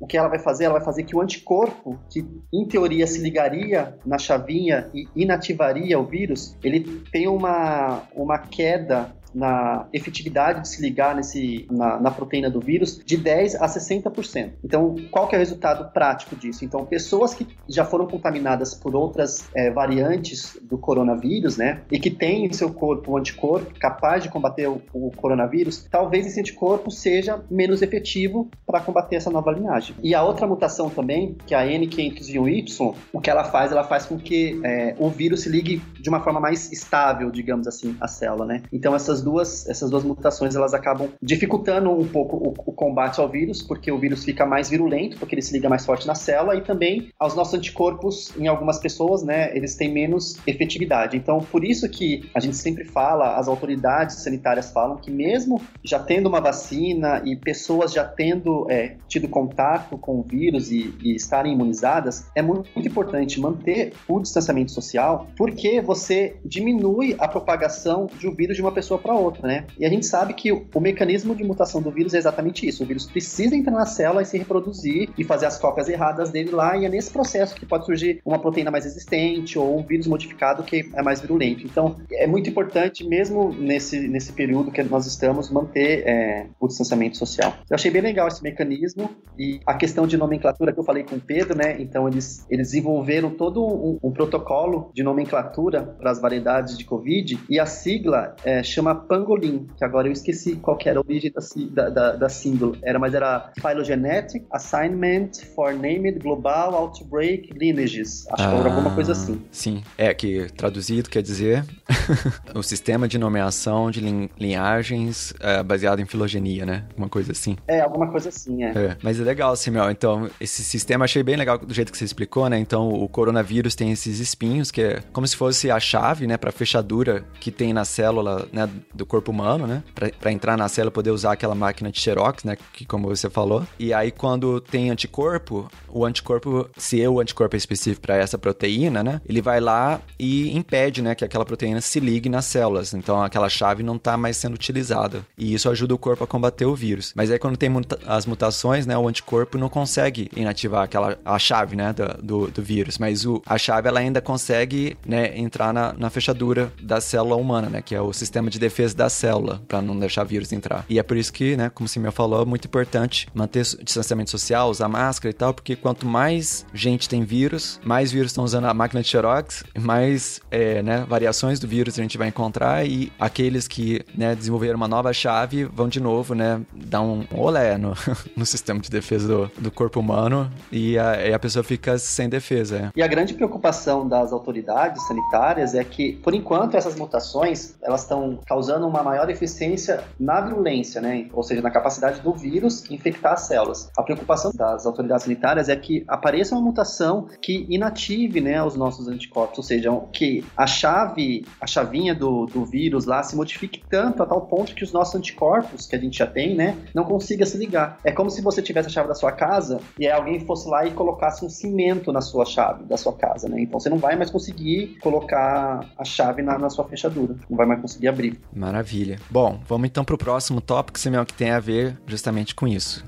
o 0.00 0.06
que 0.06 0.16
ela 0.16 0.28
vai 0.28 0.38
fazer? 0.38 0.64
Ela 0.64 0.74
vai 0.74 0.84
fazer 0.84 1.04
que 1.04 1.14
o 1.14 1.20
anticorpo, 1.20 1.98
que 2.10 2.26
em 2.52 2.66
teoria 2.66 3.06
se 3.06 3.20
ligaria 3.20 3.96
na 4.04 4.18
chavinha 4.18 4.90
e 4.92 5.06
inativaria 5.14 5.98
o 5.98 6.04
vírus, 6.04 6.56
ele 6.62 7.02
tem 7.12 7.28
uma, 7.28 8.02
uma 8.14 8.38
queda 8.38 9.14
na 9.34 9.86
efetividade 9.92 10.62
de 10.62 10.68
se 10.68 10.82
ligar 10.82 11.14
nesse, 11.14 11.66
na, 11.70 12.00
na, 12.00 12.10
proteína 12.10 12.50
do 12.50 12.60
vírus 12.60 13.00
de 13.04 13.16
10 13.16 13.56
a 13.56 13.66
60%. 13.66 14.50
Então, 14.64 14.94
qual 15.10 15.28
que 15.28 15.34
é 15.34 15.38
o 15.38 15.40
resultado 15.40 15.92
prático 15.92 16.36
disso? 16.36 16.64
Então, 16.64 16.84
pessoas 16.84 17.34
que 17.34 17.46
já 17.68 17.84
foram 17.84 18.06
contaminadas 18.06 18.74
por 18.74 18.94
outras 18.94 19.48
é, 19.54 19.70
variantes 19.70 20.58
do 20.62 20.78
coronavírus, 20.78 21.56
né, 21.56 21.82
e 21.90 21.98
que 21.98 22.10
têm 22.10 22.46
em 22.46 22.52
seu 22.52 22.72
corpo 22.72 23.12
um 23.12 23.16
anticorpo 23.16 23.72
capaz 23.78 24.22
de 24.22 24.28
combater 24.28 24.68
o, 24.68 24.80
o 24.92 25.10
coronavírus, 25.16 25.86
talvez 25.90 26.26
esse 26.26 26.40
anticorpo 26.40 26.90
seja 26.90 27.42
menos 27.50 27.82
efetivo 27.82 28.50
para 28.66 28.80
combater 28.80 29.16
essa 29.16 29.30
nova 29.30 29.50
linhagem. 29.50 29.96
E 30.02 30.14
a 30.14 30.22
outra 30.22 30.46
mutação 30.46 30.90
também, 30.90 31.36
que 31.46 31.54
é 31.54 31.58
a 31.58 31.66
N501Y, 31.66 32.94
o 33.12 33.20
que 33.20 33.30
ela 33.30 33.44
faz? 33.44 33.72
Ela 33.72 33.84
faz 33.84 34.06
com 34.06 34.18
que 34.18 34.60
é, 34.64 34.94
o 34.98 35.08
vírus 35.08 35.42
se 35.42 35.48
ligue 35.48 35.82
de 36.00 36.08
uma 36.08 36.20
forma 36.20 36.40
mais 36.40 36.70
estável, 36.72 37.30
digamos 37.30 37.66
assim, 37.66 37.96
à 38.00 38.08
célula, 38.08 38.46
né? 38.46 38.62
Então, 38.72 38.94
essas 38.94 39.21
duas, 39.22 39.68
essas 39.68 39.90
duas 39.90 40.04
mutações 40.04 40.54
elas 40.54 40.74
acabam 40.74 41.08
dificultando 41.20 41.90
um 41.90 42.06
pouco 42.06 42.36
o, 42.36 42.54
o, 42.66 42.72
combate 42.72 43.20
ao 43.20 43.28
vírus, 43.28 43.62
porque 43.62 43.90
o 43.90 43.98
vírus 43.98 44.24
fica 44.24 44.44
mais 44.44 44.68
virulento, 44.68 45.18
porque 45.18 45.34
ele 45.34 45.42
se 45.42 45.52
liga 45.52 45.68
mais 45.68 45.84
forte 45.84 46.06
na 46.06 46.14
célula, 46.14 46.56
e 46.56 46.62
também 46.62 47.10
aos 47.18 47.34
nossos 47.34 47.54
anticorpos, 47.54 48.32
em 48.36 48.46
algumas 48.46 48.78
pessoas, 48.78 49.22
né, 49.22 49.56
eles 49.56 49.76
têm 49.76 49.92
menos 49.92 50.36
efetividade. 50.46 51.16
Então, 51.16 51.38
por 51.38 51.64
isso 51.64 51.88
que 51.88 52.28
a 52.34 52.40
gente 52.40 52.56
sempre 52.56 52.84
fala, 52.84 53.36
as 53.36 53.48
autoridades 53.48 54.16
sanitárias 54.16 54.70
falam 54.70 54.96
que 54.96 55.10
mesmo 55.10 55.60
já 55.82 55.98
tendo 55.98 56.28
uma 56.28 56.40
vacina 56.40 57.22
e 57.24 57.36
pessoas 57.36 57.92
já 57.92 58.04
tendo 58.04 58.66
é, 58.70 58.96
tido 59.08 59.28
contato 59.28 59.96
com 59.98 60.20
o 60.20 60.22
vírus 60.22 60.70
e, 60.70 60.94
e 61.02 61.14
estarem 61.14 61.52
imunizadas, 61.52 62.26
é 62.34 62.42
muito, 62.42 62.68
muito 62.74 62.88
importante 62.88 63.40
manter 63.40 63.92
o 64.08 64.20
distanciamento 64.20 64.72
social, 64.72 65.26
porque 65.36 65.80
você 65.80 66.36
diminui 66.44 67.14
a 67.18 67.28
propagação 67.28 68.08
de 68.18 68.28
um 68.28 68.34
vírus 68.34 68.56
de 68.56 68.62
uma 68.62 68.72
pessoa 68.72 68.98
para 68.98 69.11
outra, 69.12 69.46
né? 69.46 69.66
E 69.78 69.84
a 69.84 69.88
gente 69.88 70.06
sabe 70.06 70.34
que 70.34 70.52
o, 70.52 70.80
mecanismo 70.80 71.34
de 71.34 71.44
mutação 71.44 71.80
do 71.80 71.90
vírus 71.90 72.14
é 72.14 72.18
exatamente 72.18 72.66
isso. 72.66 72.82
O 72.82 72.86
vírus 72.86 73.06
precisa 73.06 73.54
entrar 73.54 73.72
na 73.72 73.86
célula 73.86 74.22
e 74.22 74.24
se 74.24 74.36
reproduzir 74.36 75.10
e 75.16 75.24
fazer 75.24 75.46
as 75.46 75.58
cópias 75.58 75.88
erradas 75.88 76.30
dele 76.30 76.50
lá, 76.50 76.76
e 76.76 76.84
é 76.84 76.88
nesse 76.88 77.10
processo 77.10 77.54
que 77.54 77.64
pode 77.64 77.86
surgir 77.86 78.20
uma 78.24 78.38
proteína 78.38 78.70
mais 78.70 78.84
resistente 78.84 79.58
ou 79.58 79.78
um 79.78 79.82
vírus 79.82 80.06
modificado 80.06 80.62
que 80.62 80.90
é 80.94 81.02
mais 81.02 81.20
virulento. 81.20 81.64
Então, 81.64 81.96
é 82.12 82.26
muito 82.26 82.48
importante, 82.48 83.06
mesmo 83.06 83.52
nesse, 83.52 84.08
nesse 84.08 84.32
período 84.32 84.70
que 84.70 84.82
nós 84.82 85.06
estamos, 85.06 85.50
manter 85.50 86.06
é, 86.06 86.46
o 86.60 86.66
distanciamento 86.66 87.16
social. 87.16 87.54
Eu 87.70 87.74
achei 87.74 87.90
bem 87.90 88.02
legal 88.02 88.28
esse 88.28 88.42
mecanismo 88.42 89.10
e 89.38 89.60
a 89.66 89.74
questão 89.74 90.06
de 90.06 90.16
nomenclatura 90.16 90.72
que 90.72 90.80
eu 90.80 90.84
falei 90.84 91.04
com 91.04 91.16
o 91.16 91.20
Pedro, 91.20 91.56
né? 91.56 91.76
Então, 91.80 92.08
eles, 92.08 92.46
eles 92.50 92.68
desenvolveram 92.68 93.30
todo 93.30 93.64
um, 93.64 93.98
um 94.02 94.10
protocolo 94.10 94.90
de 94.94 95.02
nomenclatura 95.02 95.82
para 95.82 96.10
as 96.10 96.20
variedades 96.20 96.76
de 96.76 96.84
Covid 96.84 97.38
e 97.48 97.58
a 97.58 97.66
sigla 97.66 98.34
é, 98.44 98.62
chama 98.62 98.94
Pangolin, 99.06 99.66
que 99.76 99.84
agora 99.84 100.08
eu 100.08 100.12
esqueci 100.12 100.56
qual 100.56 100.78
era 100.84 100.98
a 100.98 101.02
origem 101.02 101.32
da, 101.70 101.88
da, 101.88 102.12
da 102.12 102.28
símbolo. 102.28 102.76
Era, 102.82 102.98
mas 102.98 103.14
era 103.14 103.52
Phylogenetic 103.60 104.44
Assignment 104.50 105.30
for 105.54 105.72
Named 105.72 106.18
Global 106.18 106.74
Outbreak 106.74 107.52
Lineages. 107.52 108.26
Acho 108.30 108.44
ah, 108.44 108.48
que 108.48 108.56
era 108.56 108.68
alguma 108.70 108.94
coisa 108.94 109.12
assim. 109.12 109.42
Sim, 109.50 109.82
é 109.96 110.12
que 110.14 110.48
traduzido 110.56 111.10
quer 111.10 111.22
dizer 111.22 111.64
o 112.54 112.62
sistema 112.62 113.06
de 113.06 113.18
nomeação 113.18 113.90
de 113.90 114.00
lin 114.00 114.28
linhagens 114.38 115.34
é, 115.40 115.62
baseado 115.62 116.00
em 116.00 116.06
filogenia, 116.06 116.64
né? 116.64 116.84
Uma 116.96 117.08
coisa 117.08 117.32
assim. 117.32 117.56
É, 117.66 117.80
alguma 117.80 118.10
coisa 118.10 118.28
assim, 118.28 118.64
é. 118.64 118.70
é. 118.70 118.96
Mas 119.02 119.20
é 119.20 119.22
legal, 119.22 119.54
Simel. 119.56 119.90
Então, 119.90 120.30
esse 120.40 120.62
sistema 120.62 121.04
achei 121.04 121.22
bem 121.22 121.36
legal 121.36 121.58
do 121.58 121.72
jeito 121.72 121.92
que 121.92 121.98
você 121.98 122.04
explicou, 122.04 122.48
né? 122.48 122.58
Então, 122.58 122.88
o 122.88 123.08
coronavírus 123.08 123.74
tem 123.74 123.92
esses 123.92 124.18
espinhos, 124.18 124.70
que 124.70 124.82
é 124.82 125.00
como 125.12 125.26
se 125.26 125.36
fosse 125.36 125.70
a 125.70 125.78
chave, 125.80 126.26
né, 126.26 126.36
para 126.36 126.52
fechadura 126.52 127.24
que 127.40 127.50
tem 127.50 127.72
na 127.72 127.84
célula, 127.84 128.46
né, 128.52 128.68
do 128.94 129.06
corpo 129.06 129.30
humano, 129.30 129.66
né? 129.66 129.82
Para 129.94 130.32
entrar 130.32 130.56
na 130.56 130.68
célula 130.68 130.90
poder 130.90 131.10
usar 131.10 131.32
aquela 131.32 131.54
máquina 131.54 131.90
de 131.90 131.98
xerox, 131.98 132.44
né? 132.44 132.56
Que 132.72 132.84
como 132.84 133.08
você 133.08 133.28
falou. 133.30 133.66
E 133.78 133.92
aí 133.92 134.10
quando 134.10 134.60
tem 134.60 134.90
anticorpo, 134.90 135.70
o 135.88 136.04
anticorpo, 136.04 136.68
se 136.76 137.06
o 137.06 137.20
anticorpo 137.20 137.56
é 137.56 137.58
específico 137.58 138.02
para 138.02 138.16
essa 138.16 138.38
proteína, 138.38 139.02
né? 139.02 139.20
Ele 139.26 139.40
vai 139.40 139.60
lá 139.60 140.00
e 140.18 140.56
impede, 140.56 141.02
né, 141.02 141.14
que 141.14 141.24
aquela 141.24 141.44
proteína 141.44 141.80
se 141.80 142.00
ligue 142.00 142.28
nas 142.28 142.46
células. 142.46 142.94
Então 142.94 143.22
aquela 143.22 143.48
chave 143.48 143.82
não 143.82 143.96
está 143.96 144.16
mais 144.16 144.36
sendo 144.36 144.54
utilizada. 144.54 145.24
E 145.36 145.54
isso 145.54 145.68
ajuda 145.68 145.94
o 145.94 145.98
corpo 145.98 146.24
a 146.24 146.26
combater 146.26 146.64
o 146.64 146.74
vírus. 146.74 147.12
Mas 147.16 147.30
aí 147.30 147.38
quando 147.38 147.56
tem 147.56 147.68
muta 147.68 147.98
as 148.06 148.26
mutações, 148.26 148.86
né, 148.86 148.96
o 148.96 149.08
anticorpo 149.08 149.58
não 149.58 149.68
consegue 149.68 150.30
inativar 150.36 150.84
aquela 150.84 151.18
a 151.24 151.38
chave, 151.38 151.76
né, 151.76 151.92
do, 151.92 152.22
do, 152.22 152.50
do 152.50 152.62
vírus. 152.62 152.98
Mas 152.98 153.24
o, 153.24 153.42
a 153.46 153.58
chave 153.58 153.88
ela 153.88 154.00
ainda 154.00 154.20
consegue, 154.20 154.96
né, 155.06 155.36
entrar 155.38 155.72
na, 155.72 155.92
na 155.92 156.10
fechadura 156.10 156.72
da 156.80 157.00
célula 157.00 157.36
humana, 157.36 157.68
né, 157.68 157.82
que 157.82 157.94
é 157.94 158.00
o 158.00 158.12
sistema 158.12 158.50
de 158.50 158.58
defesa 158.58 158.81
defesa 158.82 158.96
da 158.96 159.08
célula, 159.08 159.62
para 159.66 159.80
não 159.80 159.98
deixar 159.98 160.24
vírus 160.24 160.52
entrar. 160.52 160.84
E 160.88 160.98
é 160.98 161.02
por 161.02 161.16
isso 161.16 161.32
que, 161.32 161.56
né, 161.56 161.70
como 161.70 161.86
o 161.86 161.88
Simeu 161.88 162.12
falou, 162.12 162.42
é 162.42 162.44
muito 162.44 162.66
importante 162.66 163.28
manter 163.34 163.62
distanciamento 163.82 164.30
social, 164.30 164.68
usar 164.70 164.88
máscara 164.88 165.30
e 165.30 165.32
tal, 165.32 165.54
porque 165.54 165.76
quanto 165.76 166.06
mais 166.06 166.66
gente 166.74 167.08
tem 167.08 167.24
vírus, 167.24 167.80
mais 167.84 168.10
vírus 168.10 168.32
estão 168.32 168.44
usando 168.44 168.66
a 168.66 168.74
máquina 168.74 169.02
de 169.02 169.08
Xerox, 169.08 169.64
mais 169.78 170.40
é, 170.50 170.82
né, 170.82 171.04
variações 171.08 171.60
do 171.60 171.68
vírus 171.68 171.98
a 171.98 172.02
gente 172.02 172.18
vai 172.18 172.28
encontrar 172.28 172.86
e 172.86 173.12
aqueles 173.18 173.68
que 173.68 174.00
né, 174.16 174.34
desenvolveram 174.34 174.76
uma 174.76 174.88
nova 174.88 175.12
chave 175.12 175.64
vão 175.64 175.88
de 175.88 176.00
novo, 176.00 176.34
né, 176.34 176.60
dar 176.72 177.02
um 177.02 177.24
olé 177.34 177.78
no, 177.78 177.94
no 178.36 178.44
sistema 178.44 178.80
de 178.80 178.90
defesa 178.90 179.28
do, 179.28 179.50
do 179.58 179.70
corpo 179.70 180.00
humano 180.00 180.50
e 180.70 180.98
a, 180.98 181.28
e 181.28 181.32
a 181.32 181.38
pessoa 181.38 181.62
fica 181.62 181.98
sem 181.98 182.28
defesa. 182.28 182.76
É. 182.76 182.90
E 182.96 183.02
a 183.02 183.06
grande 183.06 183.34
preocupação 183.34 184.08
das 184.08 184.32
autoridades 184.32 185.06
sanitárias 185.06 185.74
é 185.74 185.84
que, 185.84 186.14
por 186.14 186.34
enquanto, 186.34 186.76
essas 186.76 186.96
mutações 186.96 187.74
elas 187.82 188.02
estão 188.02 188.38
causando 188.46 188.61
uma 188.68 189.02
maior 189.02 189.28
eficiência 189.30 190.02
na 190.18 190.40
virulência, 190.40 191.00
né? 191.00 191.28
Ou 191.32 191.42
seja, 191.42 191.62
na 191.62 191.70
capacidade 191.70 192.20
do 192.20 192.32
vírus 192.32 192.88
infectar 192.90 193.32
as 193.32 193.42
células. 193.42 193.90
A 193.96 194.02
preocupação 194.02 194.52
das 194.54 194.86
autoridades 194.86 195.24
sanitárias 195.24 195.68
é 195.68 195.76
que 195.76 196.04
apareça 196.08 196.54
uma 196.54 196.62
mutação 196.62 197.28
que 197.40 197.66
inative, 197.68 198.40
né, 198.40 198.62
os 198.62 198.76
nossos 198.76 199.08
anticorpos, 199.08 199.58
ou 199.58 199.64
seja, 199.64 199.90
que 200.12 200.44
a 200.56 200.66
chave, 200.66 201.44
a 201.60 201.66
chavinha 201.66 202.14
do, 202.14 202.46
do 202.46 202.64
vírus 202.64 203.04
lá 203.04 203.22
se 203.22 203.36
modifique 203.36 203.82
tanto 203.88 204.22
a 204.22 204.26
tal 204.26 204.42
ponto 204.42 204.74
que 204.74 204.84
os 204.84 204.92
nossos 204.92 205.14
anticorpos 205.14 205.86
que 205.86 205.96
a 205.96 205.98
gente 205.98 206.18
já 206.18 206.26
tem, 206.26 206.54
né, 206.54 206.76
não 206.94 207.04
consiga 207.04 207.44
se 207.46 207.56
ligar. 207.56 207.98
É 208.04 208.12
como 208.12 208.30
se 208.30 208.42
você 208.42 208.62
tivesse 208.62 208.88
a 208.88 208.90
chave 208.90 209.08
da 209.08 209.14
sua 209.14 209.32
casa 209.32 209.80
e 209.98 210.08
alguém 210.08 210.40
fosse 210.40 210.68
lá 210.68 210.86
e 210.86 210.90
colocasse 210.92 211.44
um 211.44 211.50
cimento 211.50 212.12
na 212.12 212.20
sua 212.20 212.44
chave 212.44 212.84
da 212.84 212.96
sua 212.96 213.12
casa, 213.12 213.48
né? 213.48 213.60
Então 213.60 213.78
você 213.78 213.88
não 213.88 213.98
vai 213.98 214.16
mais 214.16 214.30
conseguir 214.30 214.98
colocar 215.02 215.86
a 215.96 216.04
chave 216.04 216.42
na, 216.42 216.58
na 216.58 216.70
sua 216.70 216.84
fechadura, 216.84 217.36
não 217.48 217.56
vai 217.56 217.66
mais 217.66 217.80
conseguir 217.80 218.08
abrir. 218.08 218.38
Maravilha. 218.54 219.18
Bom, 219.30 219.60
vamos 219.66 219.88
então 219.88 220.04
para 220.04 220.14
o 220.14 220.18
próximo 220.18 220.60
tópico, 220.60 220.98
Samuel, 220.98 221.24
que 221.24 221.34
tem 221.34 221.50
a 221.50 221.60
ver 221.60 221.98
justamente 222.06 222.54
com 222.54 222.68
isso. 222.68 223.04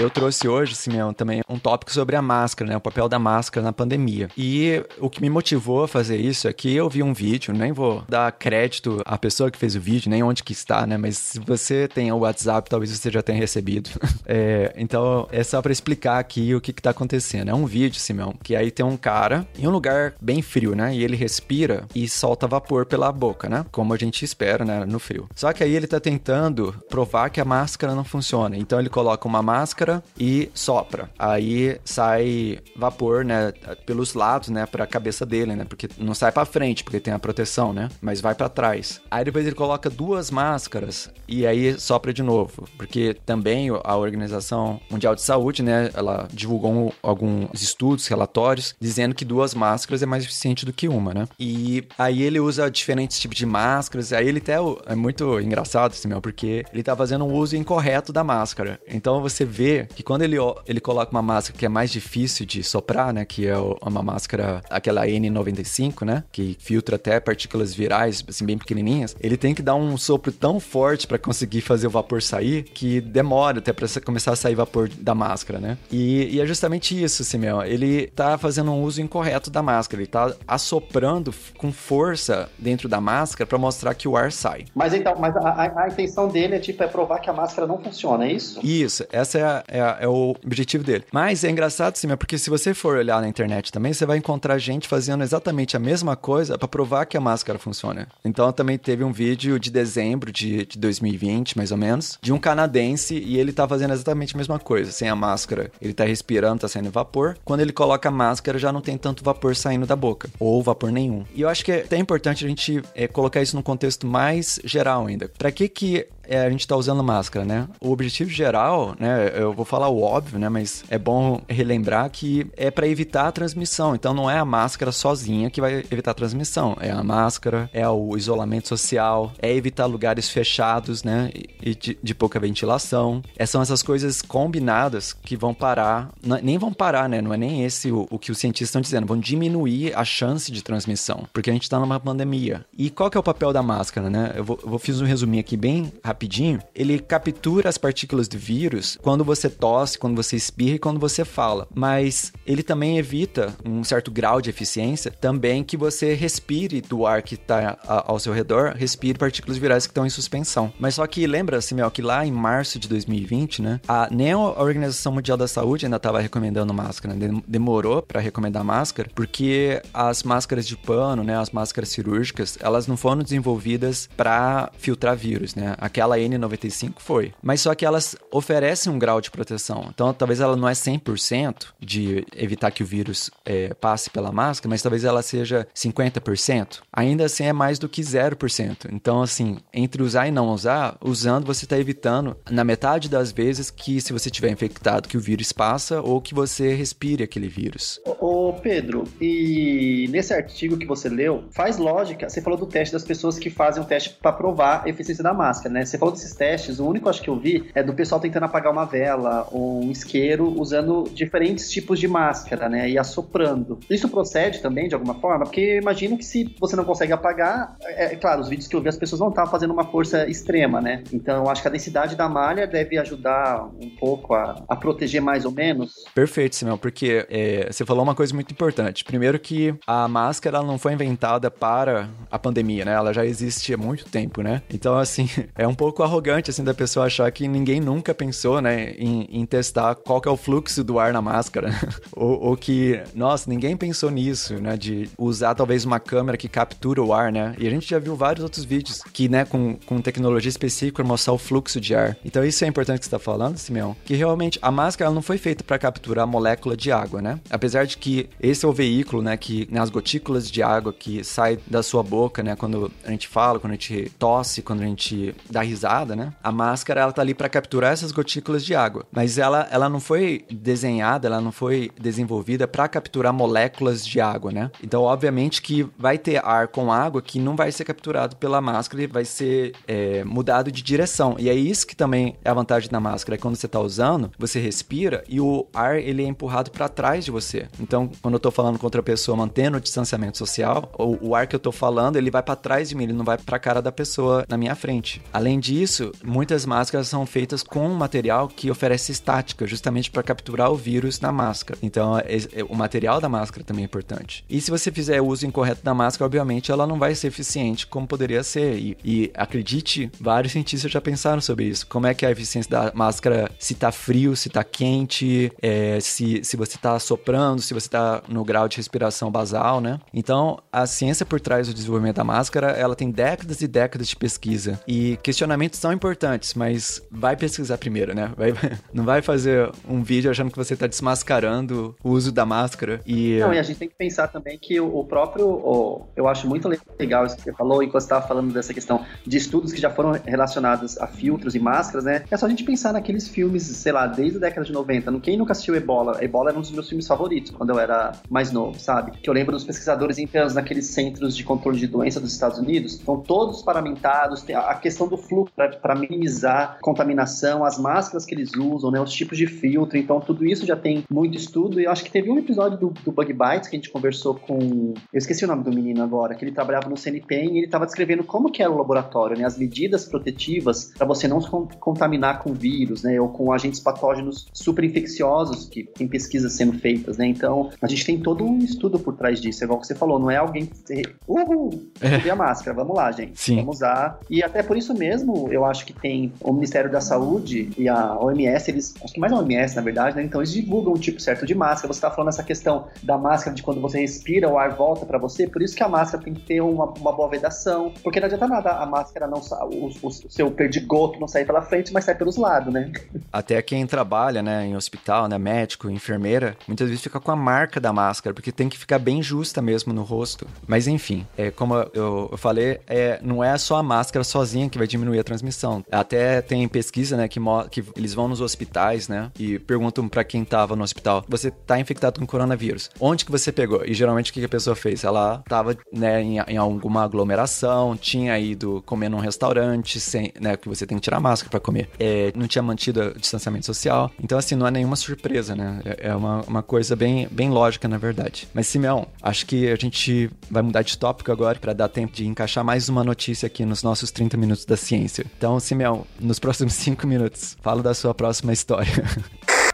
Eu 0.00 0.08
trouxe 0.08 0.48
hoje, 0.48 0.74
Simeão, 0.74 1.12
também 1.12 1.42
um 1.46 1.58
tópico 1.58 1.92
sobre 1.92 2.16
a 2.16 2.22
máscara, 2.22 2.70
né? 2.70 2.74
O 2.74 2.80
papel 2.80 3.06
da 3.06 3.18
máscara 3.18 3.62
na 3.62 3.70
pandemia. 3.70 4.30
E 4.34 4.82
o 4.98 5.10
que 5.10 5.20
me 5.20 5.28
motivou 5.28 5.84
a 5.84 5.88
fazer 5.88 6.16
isso 6.16 6.48
é 6.48 6.54
que 6.54 6.74
eu 6.74 6.88
vi 6.88 7.02
um 7.02 7.12
vídeo, 7.12 7.52
nem 7.52 7.70
vou 7.70 8.02
dar 8.08 8.32
crédito 8.32 9.02
à 9.04 9.18
pessoa 9.18 9.50
que 9.50 9.58
fez 9.58 9.76
o 9.76 9.80
vídeo, 9.80 10.08
nem 10.08 10.22
onde 10.22 10.42
que 10.42 10.54
está, 10.54 10.86
né? 10.86 10.96
Mas 10.96 11.18
se 11.18 11.38
você 11.38 11.86
tem 11.86 12.10
o 12.10 12.16
WhatsApp, 12.16 12.70
talvez 12.70 12.90
você 12.90 13.10
já 13.10 13.20
tenha 13.20 13.38
recebido. 13.38 13.90
é, 14.24 14.72
então, 14.74 15.28
é 15.30 15.44
só 15.44 15.60
para 15.60 15.70
explicar 15.70 16.18
aqui 16.18 16.54
o 16.54 16.62
que 16.62 16.72
que 16.72 16.80
tá 16.80 16.90
acontecendo. 16.90 17.50
É 17.50 17.54
um 17.54 17.66
vídeo, 17.66 18.00
Simeão, 18.00 18.34
que 18.42 18.56
aí 18.56 18.70
tem 18.70 18.86
um 18.86 18.96
cara 18.96 19.46
em 19.58 19.66
um 19.66 19.70
lugar 19.70 20.14
bem 20.18 20.40
frio, 20.40 20.74
né? 20.74 20.94
E 20.94 21.04
ele 21.04 21.14
respira 21.14 21.84
e 21.94 22.08
solta 22.08 22.46
vapor 22.46 22.86
pela 22.86 23.12
boca, 23.12 23.50
né? 23.50 23.66
Como 23.70 23.92
a 23.92 23.98
gente 23.98 24.24
espera, 24.24 24.64
né? 24.64 24.86
No 24.86 24.98
frio. 24.98 25.28
Só 25.36 25.52
que 25.52 25.62
aí 25.62 25.76
ele 25.76 25.86
tá 25.86 26.00
tentando 26.00 26.74
provar 26.88 27.28
que 27.28 27.38
a 27.38 27.44
máscara 27.44 27.94
não 27.94 28.02
funciona. 28.02 28.56
Então 28.56 28.80
ele 28.80 28.88
coloca 28.88 29.28
uma 29.28 29.42
máscara 29.42 29.89
e 30.18 30.50
sopra. 30.54 31.10
Aí 31.18 31.78
sai 31.84 32.58
vapor, 32.76 33.24
né, 33.24 33.52
pelos 33.86 34.14
lados, 34.14 34.48
né, 34.48 34.66
para 34.66 34.84
a 34.84 34.86
cabeça 34.86 35.24
dele, 35.24 35.54
né? 35.54 35.64
Porque 35.64 35.88
não 35.98 36.14
sai 36.14 36.32
para 36.32 36.44
frente, 36.44 36.84
porque 36.84 37.00
tem 37.00 37.12
a 37.12 37.18
proteção, 37.18 37.72
né? 37.72 37.88
Mas 38.00 38.20
vai 38.20 38.34
para 38.34 38.48
trás. 38.48 39.00
Aí 39.10 39.24
depois 39.24 39.46
ele 39.46 39.54
coloca 39.54 39.88
duas 39.88 40.30
máscaras 40.30 41.10
e 41.26 41.46
aí 41.46 41.78
sopra 41.78 42.12
de 42.12 42.22
novo, 42.22 42.68
porque 42.76 43.16
também 43.24 43.68
a 43.84 43.96
Organização 43.96 44.80
Mundial 44.90 45.14
de 45.14 45.22
Saúde, 45.22 45.62
né, 45.62 45.90
ela 45.94 46.28
divulgou 46.32 46.92
alguns 47.02 47.62
estudos, 47.62 48.06
relatórios 48.06 48.74
dizendo 48.80 49.14
que 49.14 49.24
duas 49.24 49.54
máscaras 49.54 50.02
é 50.02 50.06
mais 50.06 50.24
eficiente 50.24 50.64
do 50.64 50.72
que 50.72 50.88
uma, 50.88 51.14
né? 51.14 51.26
E 51.38 51.84
aí 51.98 52.22
ele 52.22 52.40
usa 52.40 52.70
diferentes 52.70 53.18
tipos 53.18 53.36
de 53.36 53.46
máscaras. 53.46 54.12
Aí 54.12 54.28
ele 54.28 54.38
até 54.38 54.56
é 54.86 54.94
muito 54.94 55.38
engraçado, 55.40 55.92
assim, 55.92 56.08
meu, 56.08 56.20
porque 56.20 56.64
ele 56.72 56.82
tá 56.82 56.96
fazendo 56.96 57.24
um 57.24 57.32
uso 57.32 57.56
incorreto 57.56 58.12
da 58.12 58.24
máscara. 58.24 58.80
Então 58.88 59.20
você 59.20 59.44
vê 59.44 59.79
que 59.86 60.02
quando 60.02 60.22
ele, 60.22 60.36
ele 60.66 60.80
coloca 60.80 61.10
uma 61.10 61.22
máscara 61.22 61.58
que 61.58 61.66
é 61.66 61.68
mais 61.68 61.90
difícil 61.90 62.46
de 62.46 62.62
soprar, 62.62 63.12
né? 63.12 63.24
Que 63.24 63.46
é 63.46 63.56
uma 63.56 64.02
máscara, 64.02 64.62
aquela 64.68 65.06
N95, 65.06 66.04
né? 66.04 66.24
Que 66.30 66.56
filtra 66.60 66.96
até 66.96 67.18
partículas 67.20 67.74
virais, 67.74 68.24
assim, 68.28 68.44
bem 68.44 68.58
pequenininhas. 68.58 69.16
Ele 69.20 69.36
tem 69.36 69.54
que 69.54 69.62
dar 69.62 69.74
um 69.74 69.96
sopro 69.96 70.32
tão 70.32 70.60
forte 70.60 71.06
para 71.06 71.18
conseguir 71.18 71.60
fazer 71.60 71.86
o 71.86 71.90
vapor 71.90 72.22
sair 72.22 72.62
que 72.62 73.00
demora 73.00 73.58
até 73.58 73.72
para 73.72 73.86
começar 74.04 74.32
a 74.32 74.36
sair 74.36 74.54
vapor 74.54 74.88
da 74.88 75.14
máscara, 75.14 75.58
né? 75.58 75.78
E, 75.90 76.36
e 76.36 76.40
é 76.40 76.46
justamente 76.46 77.00
isso, 77.00 77.24
Simeão. 77.24 77.62
Ele 77.62 78.08
tá 78.08 78.38
fazendo 78.38 78.70
um 78.70 78.82
uso 78.82 79.00
incorreto 79.00 79.50
da 79.50 79.62
máscara. 79.62 80.02
Ele 80.02 80.10
tá 80.10 80.34
assoprando 80.46 81.34
com 81.56 81.72
força 81.72 82.48
dentro 82.58 82.88
da 82.88 83.00
máscara 83.00 83.46
para 83.46 83.58
mostrar 83.58 83.94
que 83.94 84.08
o 84.08 84.16
ar 84.16 84.32
sai. 84.32 84.66
Mas 84.74 84.94
então, 84.94 85.14
mas 85.18 85.36
a, 85.36 85.48
a, 85.48 85.84
a 85.84 85.88
intenção 85.88 86.28
dele 86.28 86.56
é 86.56 86.58
tipo 86.58 86.82
é 86.82 86.86
provar 86.86 87.18
que 87.20 87.30
a 87.30 87.32
máscara 87.32 87.66
não 87.66 87.78
funciona, 87.78 88.26
é 88.26 88.32
isso? 88.32 88.60
Isso. 88.64 89.04
Essa 89.12 89.38
é 89.38 89.42
a, 89.42 89.64
é, 89.70 90.04
é, 90.04 90.08
o 90.08 90.34
objetivo 90.44 90.82
dele. 90.84 91.04
Mas 91.12 91.44
é 91.44 91.50
engraçado, 91.50 91.96
sim, 91.96 92.08
porque 92.16 92.36
se 92.36 92.50
você 92.50 92.74
for 92.74 92.96
olhar 92.96 93.20
na 93.20 93.28
internet 93.28 93.70
também, 93.70 93.92
você 93.92 94.04
vai 94.04 94.18
encontrar 94.18 94.58
gente 94.58 94.88
fazendo 94.88 95.22
exatamente 95.22 95.76
a 95.76 95.80
mesma 95.80 96.16
coisa 96.16 96.58
para 96.58 96.68
provar 96.68 97.06
que 97.06 97.16
a 97.16 97.20
máscara 97.20 97.58
funciona. 97.58 98.08
Então 98.24 98.50
também 98.52 98.76
teve 98.76 99.04
um 99.04 99.12
vídeo 99.12 99.58
de 99.58 99.70
dezembro 99.70 100.32
de, 100.32 100.66
de 100.66 100.78
2020, 100.78 101.56
mais 101.56 101.70
ou 101.70 101.78
menos, 101.78 102.18
de 102.20 102.32
um 102.32 102.38
canadense 102.38 103.16
e 103.16 103.38
ele 103.38 103.52
tá 103.52 103.66
fazendo 103.66 103.92
exatamente 103.92 104.34
a 104.34 104.38
mesma 104.38 104.58
coisa. 104.58 104.90
Sem 104.90 105.08
a 105.08 105.14
máscara, 105.14 105.70
ele 105.80 105.92
tá 105.92 106.04
respirando, 106.04 106.60
tá 106.60 106.68
saindo 106.68 106.90
vapor. 106.90 107.38
Quando 107.44 107.60
ele 107.60 107.72
coloca 107.72 108.08
a 108.08 108.12
máscara, 108.12 108.58
já 108.58 108.72
não 108.72 108.80
tem 108.80 108.98
tanto 108.98 109.22
vapor 109.22 109.54
saindo 109.54 109.86
da 109.86 109.94
boca, 109.94 110.28
ou 110.38 110.62
vapor 110.62 110.90
nenhum. 110.90 111.24
E 111.34 111.42
eu 111.42 111.48
acho 111.48 111.64
que 111.64 111.72
é 111.72 111.80
até 111.80 111.96
importante 111.96 112.44
a 112.44 112.48
gente 112.48 112.82
é, 112.94 113.06
colocar 113.06 113.40
isso 113.40 113.54
num 113.54 113.62
contexto 113.62 114.06
mais 114.06 114.58
geral 114.64 115.06
ainda. 115.06 115.30
Para 115.38 115.52
que 115.52 115.68
que 115.68 116.06
é, 116.30 116.46
a 116.46 116.48
gente 116.48 116.66
tá 116.66 116.76
usando 116.76 117.02
máscara, 117.02 117.44
né? 117.44 117.66
O 117.80 117.90
objetivo 117.90 118.30
geral, 118.30 118.94
né? 119.00 119.32
Eu 119.34 119.52
vou 119.52 119.64
falar 119.64 119.88
o 119.88 120.00
óbvio, 120.00 120.38
né? 120.38 120.48
Mas 120.48 120.84
é 120.88 120.96
bom 120.96 121.42
relembrar 121.48 122.08
que 122.08 122.46
é 122.56 122.70
para 122.70 122.86
evitar 122.86 123.26
a 123.26 123.32
transmissão. 123.32 123.96
Então 123.96 124.14
não 124.14 124.30
é 124.30 124.38
a 124.38 124.44
máscara 124.44 124.92
sozinha 124.92 125.50
que 125.50 125.60
vai 125.60 125.84
evitar 125.90 126.12
a 126.12 126.14
transmissão. 126.14 126.76
É 126.80 126.92
a 126.92 127.02
máscara, 127.02 127.68
é 127.72 127.86
o 127.88 128.16
isolamento 128.16 128.68
social, 128.68 129.32
é 129.42 129.52
evitar 129.52 129.86
lugares 129.86 130.30
fechados, 130.30 131.02
né? 131.02 131.32
E 131.60 131.74
de, 131.74 131.98
de 132.00 132.14
pouca 132.14 132.38
ventilação. 132.38 133.22
É, 133.36 133.44
são 133.44 133.60
essas 133.60 133.82
coisas 133.82 134.22
combinadas 134.22 135.12
que 135.12 135.36
vão 135.36 135.52
parar, 135.52 136.10
não, 136.24 136.38
nem 136.40 136.58
vão 136.58 136.72
parar, 136.72 137.08
né? 137.08 137.20
Não 137.20 137.34
é 137.34 137.36
nem 137.36 137.64
esse 137.64 137.90
o, 137.90 138.06
o 138.08 138.20
que 138.20 138.30
os 138.30 138.38
cientistas 138.38 138.68
estão 138.68 138.80
dizendo. 138.80 139.04
Vão 139.04 139.18
diminuir 139.18 139.92
a 139.96 140.04
chance 140.04 140.52
de 140.52 140.62
transmissão, 140.62 141.26
porque 141.32 141.50
a 141.50 141.52
gente 141.52 141.68
tá 141.68 141.80
numa 141.80 141.98
pandemia. 141.98 142.64
E 142.78 142.88
qual 142.88 143.10
que 143.10 143.16
é 143.16 143.20
o 143.20 143.24
papel 143.24 143.52
da 143.52 143.64
máscara, 143.64 144.08
né? 144.08 144.32
Eu 144.36 144.44
vou, 144.44 144.60
eu 144.62 144.68
vou 144.70 144.78
fiz 144.78 145.00
um 145.00 145.04
resuminho 145.04 145.40
aqui 145.40 145.56
bem 145.56 145.92
rápido 146.04 146.19
rapidinho, 146.20 146.58
ele 146.74 146.98
captura 146.98 147.70
as 147.70 147.78
partículas 147.78 148.28
do 148.28 148.36
vírus 148.36 148.98
quando 149.00 149.24
você 149.24 149.48
tosse, 149.48 149.98
quando 149.98 150.14
você 150.14 150.36
espirra 150.36 150.76
e 150.76 150.78
quando 150.78 151.00
você 151.00 151.24
fala. 151.24 151.66
Mas 151.74 152.30
ele 152.46 152.62
também 152.62 152.98
evita 152.98 153.54
um 153.64 153.82
certo 153.82 154.10
grau 154.10 154.42
de 154.42 154.50
eficiência 154.50 155.10
também 155.10 155.64
que 155.64 155.78
você 155.78 156.12
respire 156.12 156.82
do 156.82 157.06
ar 157.06 157.22
que 157.22 157.36
está 157.36 157.78
ao 157.86 158.18
seu 158.18 158.34
redor, 158.34 158.74
respire 158.76 159.18
partículas 159.18 159.56
virais 159.56 159.86
que 159.86 159.90
estão 159.90 160.04
em 160.04 160.10
suspensão. 160.10 160.70
Mas 160.78 160.96
só 160.96 161.06
que 161.06 161.26
lembra, 161.26 161.60
Simel, 161.62 161.90
que 161.90 162.02
lá 162.02 162.26
em 162.26 162.32
março 162.32 162.78
de 162.78 162.86
2020, 162.86 163.62
né, 163.62 163.80
a, 163.88 164.08
nem 164.10 164.32
a 164.32 164.38
Organização 164.38 165.12
Mundial 165.12 165.38
da 165.38 165.48
Saúde 165.48 165.86
ainda 165.86 165.96
estava 165.96 166.20
recomendando 166.20 166.74
máscara, 166.74 167.14
né? 167.14 167.40
demorou 167.46 168.02
para 168.02 168.20
recomendar 168.20 168.62
máscara, 168.62 169.08
porque 169.14 169.80
as 169.94 170.22
máscaras 170.22 170.66
de 170.66 170.76
pano, 170.76 171.24
né, 171.24 171.38
as 171.38 171.50
máscaras 171.50 171.88
cirúrgicas, 171.88 172.58
elas 172.60 172.86
não 172.86 172.96
foram 172.96 173.22
desenvolvidas 173.22 174.08
para 174.16 174.70
filtrar 174.76 175.16
vírus, 175.16 175.54
né? 175.54 175.74
Aquela 175.78 176.09
aquela 176.10 176.18
N95 176.18 176.94
foi. 176.98 177.32
Mas 177.42 177.60
só 177.60 177.74
que 177.74 177.84
elas 177.84 178.16
oferecem 178.32 178.92
um 178.92 178.98
grau 178.98 179.20
de 179.20 179.30
proteção. 179.30 179.86
Então, 179.88 180.12
talvez 180.12 180.40
ela 180.40 180.56
não 180.56 180.68
é 180.68 180.72
100% 180.72 181.66
de 181.78 182.24
evitar 182.34 182.70
que 182.70 182.82
o 182.82 182.86
vírus 182.86 183.30
é, 183.44 183.74
passe 183.74 184.10
pela 184.10 184.32
máscara, 184.32 184.70
mas 184.70 184.82
talvez 184.82 185.04
ela 185.04 185.22
seja 185.22 185.66
50%. 185.74 186.80
Ainda 186.92 187.24
assim, 187.24 187.44
é 187.44 187.52
mais 187.52 187.78
do 187.78 187.88
que 187.88 188.02
0%. 188.02 188.88
Então, 188.92 189.22
assim, 189.22 189.58
entre 189.72 190.02
usar 190.02 190.26
e 190.26 190.30
não 190.30 190.48
usar, 190.48 190.96
usando 191.00 191.46
você 191.46 191.64
está 191.64 191.78
evitando, 191.78 192.36
na 192.50 192.64
metade 192.64 193.08
das 193.08 193.32
vezes, 193.32 193.70
que 193.70 194.00
se 194.00 194.12
você 194.12 194.30
tiver 194.30 194.50
infectado, 194.50 195.08
que 195.08 195.16
o 195.16 195.20
vírus 195.20 195.52
passa 195.52 196.00
ou 196.00 196.20
que 196.20 196.34
você 196.34 196.74
respire 196.74 197.22
aquele 197.22 197.48
vírus. 197.48 198.00
Ô, 198.18 198.52
Pedro, 198.54 199.04
e 199.20 200.06
nesse 200.10 200.32
artigo 200.32 200.76
que 200.76 200.86
você 200.86 201.08
leu, 201.08 201.44
faz 201.50 201.78
lógica, 201.78 202.28
você 202.28 202.40
falou 202.40 202.58
do 202.58 202.66
teste 202.66 202.92
das 202.92 203.04
pessoas 203.04 203.38
que 203.38 203.50
fazem 203.50 203.82
o 203.82 203.86
teste 203.86 204.16
para 204.20 204.32
provar 204.32 204.82
a 204.84 204.88
eficiência 204.88 205.22
da 205.22 205.34
máscara, 205.34 205.72
né? 205.72 205.84
Você 205.90 205.98
falou 205.98 206.14
desses 206.14 206.32
testes, 206.34 206.78
o 206.78 206.86
único 206.86 207.08
acho 207.08 207.20
que 207.20 207.28
eu 207.28 207.36
vi 207.36 207.68
é 207.74 207.82
do 207.82 207.92
pessoal 207.92 208.20
tentando 208.20 208.44
apagar 208.44 208.72
uma 208.72 208.84
vela 208.84 209.48
ou 209.50 209.84
um 209.84 209.90
isqueiro 209.90 210.48
usando 210.60 211.04
diferentes 211.12 211.68
tipos 211.70 211.98
de 211.98 212.06
máscara, 212.06 212.68
né? 212.68 212.88
E 212.88 212.96
assoprando. 212.96 213.80
Isso 213.90 214.08
procede 214.08 214.60
também 214.60 214.88
de 214.88 214.94
alguma 214.94 215.14
forma? 215.14 215.44
Porque 215.44 215.60
eu 215.60 215.78
imagino 215.78 216.16
que 216.16 216.24
se 216.24 216.54
você 216.60 216.76
não 216.76 216.84
consegue 216.84 217.12
apagar, 217.12 217.76
é, 217.82 218.04
é 218.04 218.16
claro, 218.16 218.40
os 218.40 218.48
vídeos 218.48 218.68
que 218.68 218.76
eu 218.76 218.80
vi 218.80 218.88
as 218.88 218.96
pessoas 218.96 219.20
não 219.20 219.30
estavam 219.30 219.50
fazendo 219.50 219.72
uma 219.72 219.84
força 219.84 220.28
extrema, 220.28 220.80
né? 220.80 221.02
Então 221.12 221.48
acho 221.48 221.60
que 221.60 221.68
a 221.68 221.70
densidade 221.70 222.14
da 222.14 222.28
malha 222.28 222.66
deve 222.66 222.96
ajudar 222.96 223.68
um 223.80 223.90
pouco 223.98 224.34
a, 224.34 224.62
a 224.68 224.76
proteger 224.76 225.20
mais 225.20 225.44
ou 225.44 225.50
menos. 225.50 226.04
Perfeito, 226.14 226.54
Simão, 226.54 226.78
porque 226.78 227.26
é, 227.28 227.68
você 227.70 227.84
falou 227.84 228.04
uma 228.04 228.14
coisa 228.14 228.32
muito 228.32 228.52
importante. 228.52 229.04
Primeiro 229.04 229.38
que 229.40 229.74
a 229.86 230.06
máscara 230.06 230.62
não 230.62 230.78
foi 230.78 230.92
inventada 230.92 231.50
para 231.50 232.08
a 232.30 232.38
pandemia, 232.38 232.84
né? 232.84 232.92
Ela 232.92 233.12
já 233.12 233.24
existe 233.24 233.74
há 233.74 233.76
muito 233.76 234.04
tempo, 234.04 234.40
né? 234.40 234.62
Então, 234.72 234.96
assim, 234.96 235.28
é 235.56 235.66
um 235.66 235.74
pouco 235.80 236.02
arrogante, 236.02 236.50
assim, 236.50 236.62
da 236.62 236.74
pessoa 236.74 237.06
achar 237.06 237.32
que 237.32 237.48
ninguém 237.48 237.80
nunca 237.80 238.12
pensou, 238.12 238.60
né, 238.60 238.90
em, 238.98 239.26
em 239.32 239.46
testar 239.46 239.94
qual 239.94 240.20
que 240.20 240.28
é 240.28 240.30
o 240.30 240.36
fluxo 240.36 240.84
do 240.84 240.98
ar 240.98 241.10
na 241.10 241.22
máscara. 241.22 241.70
ou, 242.12 242.38
ou, 242.48 242.54
que, 242.54 243.00
nossa, 243.14 243.48
ninguém 243.48 243.74
pensou 243.74 244.10
nisso, 244.10 244.60
né, 244.60 244.76
de 244.76 245.08
usar 245.16 245.54
talvez 245.54 245.86
uma 245.86 245.98
câmera 245.98 246.36
que 246.36 246.50
captura 246.50 247.02
o 247.02 247.14
ar, 247.14 247.32
né? 247.32 247.54
E 247.58 247.66
a 247.66 247.70
gente 247.70 247.88
já 247.88 247.98
viu 247.98 248.14
vários 248.14 248.44
outros 248.44 248.62
vídeos 248.62 249.02
que, 249.10 249.26
né, 249.26 249.46
com, 249.46 249.74
com 249.86 250.02
tecnologia 250.02 250.50
específica 250.50 251.02
mostrar 251.02 251.32
o 251.32 251.38
fluxo 251.38 251.80
de 251.80 251.94
ar. 251.94 252.14
Então, 252.26 252.44
isso 252.44 252.62
é 252.62 252.68
importante 252.68 252.98
que 252.98 253.06
você 253.06 253.08
está 253.08 253.18
falando, 253.18 253.56
Simeão, 253.56 253.96
que 254.04 254.14
realmente 254.14 254.58
a 254.60 254.70
máscara 254.70 255.10
não 255.10 255.22
foi 255.22 255.38
feita 255.38 255.64
para 255.64 255.78
capturar 255.78 256.24
a 256.24 256.26
molécula 256.26 256.76
de 256.76 256.92
água, 256.92 257.22
né? 257.22 257.40
Apesar 257.48 257.86
de 257.86 257.96
que 257.96 258.28
esse 258.38 258.66
é 258.66 258.68
o 258.68 258.72
veículo, 258.72 259.22
né, 259.22 259.34
que 259.34 259.66
nas 259.70 259.88
gotículas 259.88 260.50
de 260.50 260.62
água 260.62 260.92
que 260.92 261.24
sai 261.24 261.58
da 261.66 261.82
sua 261.82 262.02
boca, 262.02 262.42
né, 262.42 262.54
quando 262.54 262.92
a 263.02 263.10
gente 263.10 263.26
fala, 263.26 263.58
quando 263.58 263.72
a 263.72 263.76
gente 263.76 264.12
tosse, 264.18 264.60
quando 264.60 264.82
a 264.82 264.86
gente 264.86 265.34
dá 265.48 265.69
risada, 265.70 266.14
né? 266.14 266.32
A 266.42 266.52
máscara 266.52 267.00
ela 267.00 267.12
tá 267.12 267.22
ali 267.22 267.34
para 267.34 267.48
capturar 267.48 267.92
essas 267.92 268.12
gotículas 268.12 268.64
de 268.64 268.74
água, 268.74 269.06
mas 269.10 269.38
ela 269.38 269.66
ela 269.70 269.88
não 269.88 270.00
foi 270.00 270.44
desenhada, 270.50 271.28
ela 271.28 271.40
não 271.40 271.52
foi 271.52 271.90
desenvolvida 271.98 272.66
para 272.66 272.88
capturar 272.88 273.32
moléculas 273.32 274.06
de 274.06 274.20
água, 274.20 274.50
né? 274.52 274.70
Então, 274.82 275.02
obviamente 275.02 275.62
que 275.62 275.88
vai 275.98 276.18
ter 276.18 276.44
ar 276.44 276.68
com 276.68 276.92
água 276.92 277.22
que 277.22 277.38
não 277.38 277.56
vai 277.56 277.70
ser 277.72 277.84
capturado 277.84 278.36
pela 278.36 278.60
máscara 278.60 279.02
e 279.02 279.06
vai 279.06 279.24
ser 279.24 279.72
é, 279.86 280.24
mudado 280.24 280.70
de 280.72 280.82
direção. 280.82 281.36
E 281.38 281.48
é 281.48 281.54
isso 281.54 281.86
que 281.86 281.94
também 281.94 282.36
é 282.44 282.50
a 282.50 282.54
vantagem 282.54 282.90
da 282.90 283.00
máscara, 283.00 283.36
é 283.36 283.38
quando 283.38 283.56
você 283.56 283.68
tá 283.68 283.80
usando, 283.80 284.30
você 284.38 284.58
respira 284.58 285.22
e 285.28 285.40
o 285.40 285.66
ar 285.72 285.98
ele 285.98 286.24
é 286.24 286.26
empurrado 286.26 286.70
para 286.70 286.88
trás 286.88 287.24
de 287.24 287.30
você. 287.30 287.68
Então, 287.78 288.10
quando 288.20 288.34
eu 288.34 288.40
tô 288.40 288.50
falando 288.50 288.78
com 288.78 288.86
outra 288.86 289.02
pessoa 289.02 289.36
mantendo 289.36 289.76
o 289.76 289.80
distanciamento 289.80 290.36
social, 290.36 290.90
o, 290.98 291.28
o 291.28 291.34
ar 291.34 291.46
que 291.46 291.54
eu 291.54 291.60
tô 291.60 291.70
falando, 291.70 292.16
ele 292.16 292.30
vai 292.30 292.42
para 292.42 292.56
trás 292.56 292.88
de 292.88 292.94
mim, 292.94 293.04
ele 293.04 293.12
não 293.12 293.24
vai 293.24 293.38
para 293.38 293.56
a 293.56 293.60
cara 293.60 293.80
da 293.80 293.92
pessoa 293.92 294.44
na 294.48 294.56
minha 294.56 294.74
frente. 294.74 295.22
Além 295.32 295.59
disso, 295.60 296.12
muitas 296.24 296.66
máscaras 296.66 297.08
são 297.08 297.24
feitas 297.26 297.62
com 297.62 297.86
um 297.86 297.94
material 297.94 298.48
que 298.48 298.70
oferece 298.70 299.12
estática, 299.12 299.66
justamente 299.66 300.10
para 300.10 300.22
capturar 300.22 300.72
o 300.72 300.76
vírus 300.76 301.20
na 301.20 301.30
máscara. 301.30 301.78
Então, 301.82 302.18
é, 302.18 302.38
é, 302.52 302.64
o 302.64 302.74
material 302.74 303.20
da 303.20 303.28
máscara 303.28 303.64
também 303.64 303.82
é 303.82 303.84
importante. 303.84 304.44
E 304.48 304.60
se 304.60 304.70
você 304.70 304.90
fizer 304.90 305.20
o 305.20 305.26
uso 305.26 305.46
incorreto 305.46 305.84
da 305.84 305.94
máscara, 305.94 306.26
obviamente 306.26 306.72
ela 306.72 306.86
não 306.86 306.98
vai 306.98 307.14
ser 307.14 307.28
eficiente 307.28 307.86
como 307.86 308.06
poderia 308.06 308.42
ser. 308.42 308.76
E, 308.76 308.96
e 309.04 309.30
acredite, 309.34 310.10
vários 310.20 310.52
cientistas 310.52 310.90
já 310.90 311.00
pensaram 311.00 311.40
sobre 311.40 311.64
isso. 311.64 311.86
Como 311.86 312.06
é 312.06 312.14
que 312.14 312.24
a 312.24 312.30
eficiência 312.30 312.70
da 312.70 312.92
máscara 312.94 313.50
se 313.58 313.74
tá 313.74 313.92
frio, 313.92 314.34
se 314.34 314.48
tá 314.48 314.64
quente, 314.64 315.52
é, 315.60 315.98
se, 316.00 316.42
se 316.42 316.56
você 316.56 316.78
tá 316.78 316.98
soprando, 316.98 317.60
se 317.60 317.74
você 317.74 317.88
tá 317.88 318.22
no 318.28 318.44
grau 318.44 318.68
de 318.68 318.76
respiração 318.76 319.30
basal, 319.30 319.80
né? 319.80 320.00
Então, 320.12 320.58
a 320.72 320.86
ciência 320.86 321.26
por 321.26 321.40
trás 321.40 321.68
do 321.68 321.74
desenvolvimento 321.74 322.16
da 322.16 322.24
máscara, 322.24 322.68
ela 322.68 322.96
tem 322.96 323.10
décadas 323.10 323.60
e 323.60 323.68
décadas 323.68 324.08
de 324.08 324.16
pesquisa. 324.16 324.80
E 324.86 325.18
questionamentos 325.50 325.80
são 325.80 325.92
importantes, 325.92 326.54
mas 326.54 327.02
vai 327.10 327.36
pesquisar 327.36 327.78
primeiro, 327.78 328.14
né? 328.14 328.30
Vai, 328.36 328.52
não 328.92 329.04
vai 329.04 329.20
fazer 329.20 329.70
um 329.88 330.02
vídeo 330.02 330.30
achando 330.30 330.50
que 330.50 330.56
você 330.56 330.76
tá 330.76 330.86
desmascarando 330.86 331.94
o 332.02 332.10
uso 332.10 332.30
da 332.30 332.46
máscara. 332.46 333.00
E... 333.04 333.38
Não, 333.40 333.52
e 333.52 333.58
a 333.58 333.62
gente 333.62 333.78
tem 333.78 333.88
que 333.88 333.94
pensar 333.94 334.28
também 334.28 334.58
que 334.58 334.80
o, 334.80 335.04
próprio. 335.04 335.48
O, 335.48 336.06
eu 336.14 336.28
acho 336.28 336.46
muito 336.46 336.68
legal 336.98 337.26
isso 337.26 337.36
que 337.36 337.42
você 337.42 337.52
falou, 337.52 337.82
enquanto 337.82 338.02
você 338.02 338.06
estava 338.06 338.26
falando 338.26 338.52
dessa 338.52 338.72
questão 338.72 339.04
de 339.26 339.36
estudos 339.36 339.72
que 339.72 339.80
já 339.80 339.90
foram 339.90 340.12
relacionados 340.24 340.98
a 340.98 341.06
filtros 341.06 341.54
e 341.54 341.58
máscaras, 341.58 342.04
né? 342.04 342.24
É 342.30 342.36
só 342.36 342.46
a 342.46 342.48
gente 342.48 342.64
pensar 342.64 342.92
naqueles 342.92 343.28
filmes, 343.28 343.64
sei 343.64 343.92
lá, 343.92 344.06
desde 344.06 344.36
a 344.36 344.40
década 344.40 344.66
de 344.66 344.72
90. 344.72 345.20
Quem 345.20 345.36
nunca 345.36 345.52
assistiu 345.52 345.74
Ebola? 345.74 346.22
Ebola 346.22 346.50
era 346.50 346.58
um 346.58 346.62
dos 346.62 346.70
meus 346.70 346.88
filmes 346.88 347.06
favoritos 347.06 347.50
quando 347.50 347.70
eu 347.70 347.78
era 347.78 348.12
mais 348.28 348.52
novo, 348.52 348.78
sabe? 348.78 349.12
Que 349.12 349.28
eu 349.28 349.34
lembro 349.34 349.52
dos 349.52 349.64
pesquisadores 349.64 350.18
internos 350.18 350.54
naqueles 350.54 350.86
centros 350.86 351.36
de 351.36 351.42
controle 351.42 351.78
de 351.78 351.86
doença 351.86 352.20
dos 352.20 352.32
Estados 352.32 352.58
Unidos. 352.58 352.94
Estão 352.94 353.20
todos 353.20 353.62
paramentados, 353.62 354.44
a 354.50 354.74
questão 354.74 355.08
do 355.08 355.16
fluxo 355.16 355.39
para 355.54 355.94
minimizar 355.94 356.78
contaminação, 356.80 357.64
as 357.64 357.78
máscaras 357.78 358.24
que 358.24 358.34
eles 358.34 358.50
usam, 358.54 358.90
né? 358.90 359.00
Os 359.00 359.12
tipos 359.12 359.36
de 359.36 359.46
filtro. 359.46 359.98
Então, 359.98 360.20
tudo 360.20 360.44
isso 360.44 360.66
já 360.66 360.76
tem 360.76 361.04
muito 361.10 361.36
estudo. 361.36 361.80
E 361.80 361.84
eu 361.84 361.90
acho 361.90 362.04
que 362.04 362.10
teve 362.10 362.30
um 362.30 362.38
episódio 362.38 362.78
do, 362.78 362.90
do 363.04 363.12
Bug 363.12 363.32
Bites 363.32 363.68
que 363.68 363.76
a 363.76 363.78
gente 363.78 363.90
conversou 363.90 364.34
com. 364.34 364.94
Eu 365.12 365.18
esqueci 365.18 365.44
o 365.44 365.48
nome 365.48 365.64
do 365.64 365.72
menino 365.72 366.02
agora, 366.02 366.34
que 366.34 366.44
ele 366.44 366.52
trabalhava 366.52 366.88
no 366.88 366.96
CNPq 366.96 367.34
e 367.34 367.58
ele 367.58 367.66
estava 367.66 367.86
descrevendo 367.86 368.24
como 368.24 368.50
que 368.50 368.62
era 368.62 368.70
o 368.70 368.76
laboratório, 368.76 369.36
né? 369.36 369.44
As 369.44 369.58
medidas 369.58 370.04
protetivas 370.04 370.92
para 370.96 371.06
você 371.06 371.26
não 371.28 371.40
se 371.40 371.48
contaminar 371.78 372.42
com 372.42 372.52
vírus, 372.52 373.02
né? 373.02 373.20
Ou 373.20 373.28
com 373.28 373.52
agentes 373.52 373.80
patógenos 373.80 374.46
super 374.52 374.84
infecciosos 374.84 375.68
que 375.68 375.84
tem 375.84 376.08
pesquisas 376.08 376.52
sendo 376.52 376.78
feitas, 376.78 377.16
né? 377.16 377.26
Então, 377.26 377.70
a 377.80 377.86
gente 377.86 378.04
tem 378.04 378.18
todo 378.18 378.44
um 378.44 378.58
estudo 378.58 378.98
por 378.98 379.16
trás 379.16 379.40
disso, 379.40 379.62
é 379.62 379.64
igual 379.64 379.80
que 379.80 379.86
você 379.86 379.94
falou, 379.94 380.18
não 380.18 380.30
é 380.30 380.36
alguém 380.36 380.66
que 380.66 381.02
uhul, 381.26 381.90
é. 382.00 382.30
a 382.30 382.36
máscara, 382.36 382.76
vamos 382.76 382.96
lá, 382.96 383.10
gente. 383.12 383.38
Sim. 383.40 383.56
Vamos 383.56 383.76
usar. 383.76 384.18
E 384.28 384.42
até 384.42 384.62
por 384.62 384.76
isso 384.76 384.94
mesmo, 384.94 385.29
eu 385.50 385.64
acho 385.64 385.84
que 385.84 385.92
tem 385.92 386.32
o 386.40 386.52
Ministério 386.52 386.90
da 386.90 387.00
Saúde 387.00 387.70
e 387.76 387.88
a 387.88 388.16
OMS, 388.18 388.70
eles, 388.70 388.94
acho 389.02 389.14
que 389.14 389.20
mais 389.20 389.32
a 389.32 389.36
OMS, 389.36 389.76
na 389.76 389.82
verdade, 389.82 390.16
né? 390.16 390.22
Então 390.22 390.40
eles 390.40 390.52
divulgam 390.52 390.92
um 390.92 390.98
tipo 390.98 391.20
certo 391.20 391.46
de 391.46 391.54
máscara. 391.54 391.92
Você 391.92 392.00
tá 392.00 392.10
falando 392.10 392.28
essa 392.28 392.42
questão 392.42 392.88
da 393.02 393.16
máscara 393.16 393.54
de 393.54 393.62
quando 393.62 393.80
você 393.80 394.00
respira, 394.00 394.48
o 394.48 394.58
ar 394.58 394.76
volta 394.76 395.06
para 395.06 395.18
você, 395.18 395.46
por 395.46 395.62
isso 395.62 395.76
que 395.76 395.82
a 395.82 395.88
máscara 395.88 396.22
tem 396.22 396.34
que 396.34 396.42
ter 396.42 396.60
uma, 396.60 396.86
uma 396.86 397.12
boa 397.12 397.28
vedação, 397.28 397.92
porque 398.02 398.20
não 398.20 398.26
adianta 398.26 398.46
nada 398.46 398.70
a 398.70 398.86
máscara 398.86 399.26
não 399.26 399.40
o, 399.40 399.86
o, 400.02 400.08
o 400.08 400.10
seu 400.10 400.50
perdigoto 400.50 401.18
não 401.18 401.28
sair 401.28 401.44
pela 401.44 401.62
frente, 401.62 401.92
mas 401.92 402.04
sai 402.04 402.14
pelos 402.14 402.36
lados, 402.36 402.72
né? 402.72 402.92
Até 403.32 403.60
quem 403.62 403.86
trabalha, 403.86 404.42
né, 404.42 404.66
em 404.66 404.76
hospital, 404.76 405.28
né, 405.28 405.38
médico, 405.38 405.90
enfermeira, 405.90 406.56
muitas 406.66 406.88
vezes 406.88 407.02
fica 407.02 407.20
com 407.20 407.30
a 407.30 407.36
marca 407.36 407.80
da 407.80 407.92
máscara, 407.92 408.34
porque 408.34 408.52
tem 408.52 408.68
que 408.68 408.78
ficar 408.78 408.98
bem 408.98 409.22
justa 409.22 409.62
mesmo 409.62 409.92
no 409.92 410.02
rosto. 410.02 410.46
Mas 410.66 410.86
enfim, 410.86 411.26
é, 411.36 411.50
como 411.50 411.74
eu, 411.74 412.28
eu 412.30 412.38
falei, 412.38 412.80
é, 412.86 413.18
não 413.22 413.42
é 413.42 413.56
só 413.58 413.76
a 413.76 413.82
máscara 413.82 414.24
sozinha 414.24 414.68
que 414.68 414.78
vai 414.78 414.86
diminuir 414.86 415.19
a 415.20 415.24
transmissão. 415.24 415.84
Até 415.90 416.40
tem 416.40 416.66
pesquisa, 416.68 417.16
né, 417.16 417.28
que, 417.28 417.40
que 417.70 417.84
eles 417.96 418.14
vão 418.14 418.28
nos 418.28 418.40
hospitais, 418.40 419.08
né, 419.08 419.30
e 419.38 419.58
perguntam 419.58 420.08
para 420.08 420.24
quem 420.24 420.44
tava 420.44 420.76
no 420.76 420.82
hospital: 420.82 421.24
você 421.28 421.50
tá 421.50 421.78
infectado 421.78 422.20
com 422.20 422.26
coronavírus? 422.26 422.90
Onde 423.00 423.24
que 423.24 423.30
você 423.30 423.52
pegou? 423.52 423.84
E 423.84 423.94
geralmente 423.94 424.30
o 424.30 424.34
que 424.34 424.44
a 424.44 424.48
pessoa 424.48 424.76
fez? 424.76 425.04
Ela 425.04 425.42
tava, 425.48 425.76
né, 425.92 426.22
em, 426.22 426.38
em 426.38 426.56
alguma 426.56 427.04
aglomeração, 427.04 427.96
tinha 427.96 428.38
ido 428.38 428.82
comer 428.86 429.08
num 429.08 429.18
restaurante, 429.18 430.00
sem, 430.00 430.32
né, 430.40 430.56
que 430.56 430.68
você 430.68 430.86
tem 430.86 430.98
que 430.98 431.02
tirar 431.02 431.20
máscara 431.20 431.50
para 431.50 431.60
comer. 431.60 431.88
É, 431.98 432.32
não 432.34 432.46
tinha 432.46 432.62
mantido 432.62 433.00
o 433.00 433.18
distanciamento 433.18 433.66
social. 433.66 434.10
Então, 434.22 434.38
assim, 434.38 434.54
não 434.54 434.66
é 434.66 434.70
nenhuma 434.70 434.96
surpresa, 434.96 435.54
né? 435.54 435.80
É, 435.84 436.08
é 436.08 436.14
uma, 436.14 436.42
uma 436.42 436.62
coisa 436.62 436.94
bem, 436.96 437.28
bem 437.30 437.50
lógica, 437.50 437.88
na 437.88 437.98
verdade. 437.98 438.48
Mas, 438.54 438.66
Simeão, 438.66 439.06
acho 439.22 439.46
que 439.46 439.70
a 439.70 439.76
gente 439.76 440.30
vai 440.50 440.62
mudar 440.62 440.82
de 440.82 440.96
tópico 440.96 441.30
agora 441.30 441.58
para 441.58 441.72
dar 441.72 441.88
tempo 441.88 442.12
de 442.12 442.26
encaixar 442.26 442.64
mais 442.64 442.88
uma 442.88 443.04
notícia 443.04 443.46
aqui 443.46 443.64
nos 443.64 443.82
nossos 443.82 444.10
30 444.10 444.36
minutos 444.36 444.64
da 444.64 444.76
ciência. 444.76 444.99
Então, 445.36 445.58
Simeão, 445.60 446.06
nos 446.18 446.38
próximos 446.38 446.74
5 446.74 447.06
minutos, 447.06 447.56
fala 447.62 447.82
da 447.82 447.94
sua 447.94 448.14
próxima 448.14 448.52
história. 448.52 448.92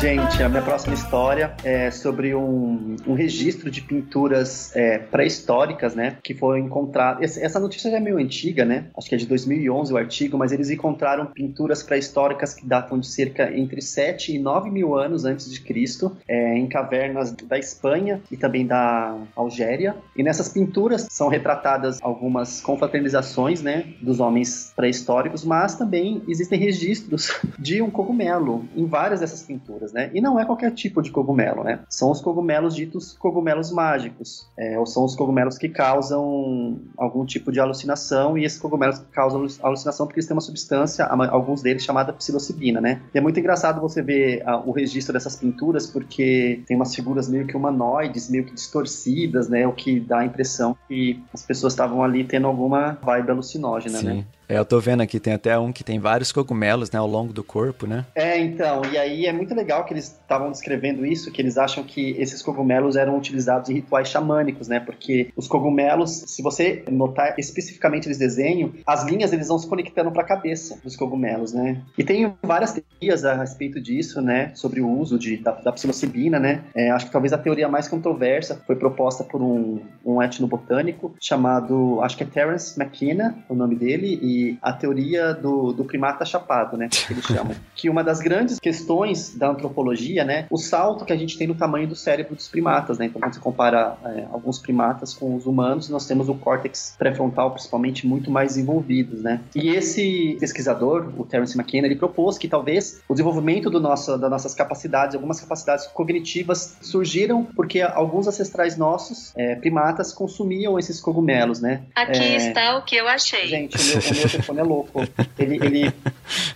Gente, 0.00 0.40
a 0.44 0.48
minha 0.48 0.62
próxima 0.62 0.94
história 0.94 1.52
é 1.64 1.90
sobre 1.90 2.32
um, 2.32 2.94
um 3.04 3.14
registro 3.14 3.68
de 3.68 3.82
pinturas 3.82 4.70
é, 4.76 4.96
pré-históricas, 4.96 5.96
né? 5.96 6.18
Que 6.22 6.34
foi 6.34 6.60
encontrado. 6.60 7.20
Essa 7.20 7.58
notícia 7.58 7.90
já 7.90 7.96
é 7.96 8.00
meio 8.00 8.16
antiga, 8.16 8.64
né? 8.64 8.86
Acho 8.96 9.08
que 9.08 9.16
é 9.16 9.18
de 9.18 9.26
2011 9.26 9.92
o 9.92 9.96
artigo, 9.96 10.38
mas 10.38 10.52
eles 10.52 10.70
encontraram 10.70 11.26
pinturas 11.26 11.82
pré-históricas 11.82 12.54
que 12.54 12.64
datam 12.64 13.00
de 13.00 13.08
cerca 13.08 13.52
entre 13.52 13.82
7 13.82 14.36
e 14.36 14.38
9 14.38 14.70
mil 14.70 14.96
anos 14.96 15.24
antes 15.24 15.50
de 15.50 15.60
Cristo, 15.60 16.16
é, 16.28 16.56
em 16.56 16.68
cavernas 16.68 17.32
da 17.32 17.58
Espanha 17.58 18.22
e 18.30 18.36
também 18.36 18.64
da 18.64 19.16
Algéria. 19.34 19.96
E 20.16 20.22
nessas 20.22 20.48
pinturas 20.48 21.08
são 21.10 21.26
retratadas 21.26 21.98
algumas 22.00 22.60
confraternizações, 22.60 23.62
né? 23.62 23.94
Dos 24.00 24.20
homens 24.20 24.72
pré-históricos, 24.76 25.44
mas 25.44 25.74
também 25.74 26.22
existem 26.28 26.56
registros 26.56 27.36
de 27.58 27.82
um 27.82 27.90
cogumelo 27.90 28.64
em 28.76 28.86
várias 28.86 29.18
dessas 29.18 29.42
pinturas 29.42 29.87
vidas, 29.88 29.92
né? 29.92 30.10
E 30.12 30.20
não 30.20 30.38
é 30.38 30.44
qualquer 30.44 30.70
tipo 30.72 31.02
de 31.02 31.10
cogumelo, 31.10 31.64
né? 31.64 31.80
São 31.88 32.10
os 32.10 32.20
cogumelos 32.20 32.74
ditos 32.74 33.16
cogumelos 33.18 33.72
mágicos, 33.72 34.48
é, 34.56 34.78
ou 34.78 34.86
são 34.86 35.04
os 35.04 35.16
cogumelos 35.16 35.58
que 35.58 35.68
causam 35.68 36.80
algum 36.96 37.24
tipo 37.24 37.50
de 37.50 37.60
alucinação, 37.60 38.36
e 38.36 38.44
esses 38.44 38.58
cogumelos 38.58 39.02
causam 39.12 39.46
alucinação 39.62 40.06
porque 40.06 40.20
eles 40.20 40.26
têm 40.26 40.34
uma 40.34 40.40
substância, 40.40 41.04
alguns 41.04 41.62
deles 41.62 41.82
chamada 41.82 42.12
psilocibina, 42.12 42.80
né? 42.80 43.00
E 43.14 43.18
é 43.18 43.20
muito 43.20 43.38
engraçado 43.40 43.80
você 43.80 44.02
ver 44.02 44.42
a, 44.46 44.58
o 44.58 44.70
registro 44.70 45.12
dessas 45.12 45.36
pinturas, 45.36 45.86
porque 45.86 46.62
tem 46.66 46.76
umas 46.76 46.94
figuras 46.94 47.28
meio 47.28 47.46
que 47.46 47.56
humanoides, 47.56 48.28
meio 48.30 48.44
que 48.44 48.54
distorcidas, 48.54 49.48
né? 49.48 49.66
O 49.66 49.72
que 49.72 50.00
dá 50.00 50.20
a 50.20 50.24
impressão 50.24 50.76
que 50.86 51.22
as 51.32 51.42
pessoas 51.42 51.72
estavam 51.72 52.02
ali 52.02 52.24
tendo 52.24 52.46
alguma 52.46 52.98
vibe 53.02 53.30
alucinógena, 53.30 54.02
né? 54.02 54.10
Sim. 54.10 54.16
né? 54.18 54.24
É, 54.48 54.58
eu 54.58 54.64
tô 54.64 54.80
vendo 54.80 55.02
aqui, 55.02 55.20
tem 55.20 55.34
até 55.34 55.58
um 55.58 55.70
que 55.70 55.84
tem 55.84 55.98
vários 55.98 56.32
cogumelos, 56.32 56.90
né, 56.90 56.98
ao 56.98 57.06
longo 57.06 57.32
do 57.32 57.44
corpo, 57.44 57.86
né? 57.86 58.06
É, 58.14 58.38
então, 58.38 58.82
e 58.90 58.96
aí 58.96 59.26
é 59.26 59.32
muito 59.32 59.54
legal 59.54 59.84
que 59.84 59.92
eles 59.92 60.06
estavam 60.06 60.50
descrevendo 60.50 61.04
isso, 61.04 61.30
que 61.30 61.42
eles 61.42 61.58
acham 61.58 61.84
que 61.84 62.12
esses 62.18 62.42
cogumelos 62.42 62.96
eram 62.96 63.16
utilizados 63.18 63.68
em 63.68 63.74
rituais 63.74 64.08
xamânicos, 64.08 64.66
né? 64.66 64.80
Porque 64.80 65.30
os 65.36 65.46
cogumelos, 65.46 66.24
se 66.26 66.42
você 66.42 66.82
notar 66.90 67.34
especificamente 67.38 68.06
eles 68.06 68.16
desenham, 68.16 68.72
as 68.86 69.04
linhas 69.04 69.32
eles 69.34 69.48
vão 69.48 69.58
se 69.58 69.68
conectando 69.68 70.10
para 70.10 70.22
a 70.22 70.26
cabeça 70.26 70.78
dos 70.82 70.96
cogumelos, 70.96 71.52
né? 71.52 71.82
E 71.98 72.02
tem 72.02 72.32
várias 72.42 72.72
teorias 72.72 73.26
a 73.26 73.34
respeito 73.34 73.78
disso, 73.78 74.22
né? 74.22 74.52
Sobre 74.54 74.80
o 74.80 74.88
uso 74.88 75.18
de, 75.18 75.36
da, 75.36 75.52
da 75.52 75.72
psilocibina, 75.72 76.38
né? 76.38 76.64
É, 76.74 76.90
acho 76.90 77.06
que 77.06 77.12
talvez 77.12 77.34
a 77.34 77.38
teoria 77.38 77.68
mais 77.68 77.86
controversa 77.86 78.62
foi 78.66 78.76
proposta 78.76 79.22
por 79.22 79.42
um, 79.42 79.80
um 80.04 80.22
etnobotânico 80.22 81.14
chamado, 81.20 82.00
acho 82.00 82.16
que 82.16 82.22
é 82.22 82.26
Terence 82.26 82.80
McKenna, 82.80 83.36
o 83.48 83.54
nome 83.54 83.76
dele, 83.76 84.18
e 84.22 84.37
a 84.62 84.72
teoria 84.72 85.32
do, 85.32 85.72
do 85.72 85.84
primata 85.84 86.24
chapado, 86.24 86.76
né? 86.76 86.88
Que 86.90 87.12
eles 87.12 87.24
chamam. 87.24 87.54
que 87.74 87.88
uma 87.88 88.02
das 88.02 88.20
grandes 88.20 88.58
questões 88.58 89.34
da 89.34 89.48
antropologia, 89.50 90.24
né? 90.24 90.46
O 90.50 90.56
salto 90.56 91.04
que 91.04 91.12
a 91.12 91.16
gente 91.16 91.36
tem 91.38 91.46
no 91.46 91.54
tamanho 91.54 91.86
do 91.86 91.94
cérebro 91.94 92.34
dos 92.34 92.48
primatas, 92.48 92.98
né? 92.98 93.06
Então, 93.06 93.20
quando 93.20 93.34
você 93.34 93.40
compara 93.40 93.96
é, 94.04 94.26
alguns 94.30 94.58
primatas 94.58 95.14
com 95.14 95.34
os 95.34 95.46
humanos, 95.46 95.88
nós 95.88 96.06
temos 96.06 96.28
o 96.28 96.34
córtex 96.34 96.94
pré-frontal, 96.98 97.50
principalmente, 97.52 98.06
muito 98.06 98.30
mais 98.30 98.48
desenvolvidos, 98.48 99.22
né? 99.22 99.40
E 99.54 99.68
esse 99.68 100.36
pesquisador, 100.40 101.12
o 101.16 101.24
Terence 101.24 101.56
McKenna, 101.56 101.86
ele 101.86 101.96
propôs 101.96 102.38
que 102.38 102.48
talvez 102.48 103.00
o 103.08 103.14
desenvolvimento 103.14 103.70
do 103.70 103.80
nosso, 103.80 104.16
das 104.18 104.30
nossas 104.30 104.54
capacidades, 104.54 105.14
algumas 105.14 105.40
capacidades 105.40 105.86
cognitivas 105.86 106.76
surgiram 106.80 107.44
porque 107.44 107.80
alguns 107.80 108.26
ancestrais 108.26 108.76
nossos, 108.76 109.32
é, 109.36 109.54
primatas, 109.56 110.12
consumiam 110.12 110.78
esses 110.78 111.00
cogumelos, 111.00 111.60
né? 111.60 111.82
Aqui 111.94 112.18
é... 112.18 112.36
está 112.36 112.78
o 112.78 112.82
que 112.82 112.96
eu 112.96 113.08
achei. 113.08 113.46
Gente, 113.46 113.76
o 113.76 113.84
meu, 113.84 113.98
o 113.98 114.14
meu 114.14 114.27
telefone 114.30 114.60
é 114.60 114.62
louco. 114.62 115.00
Ele, 115.38 115.56
ele 115.56 115.92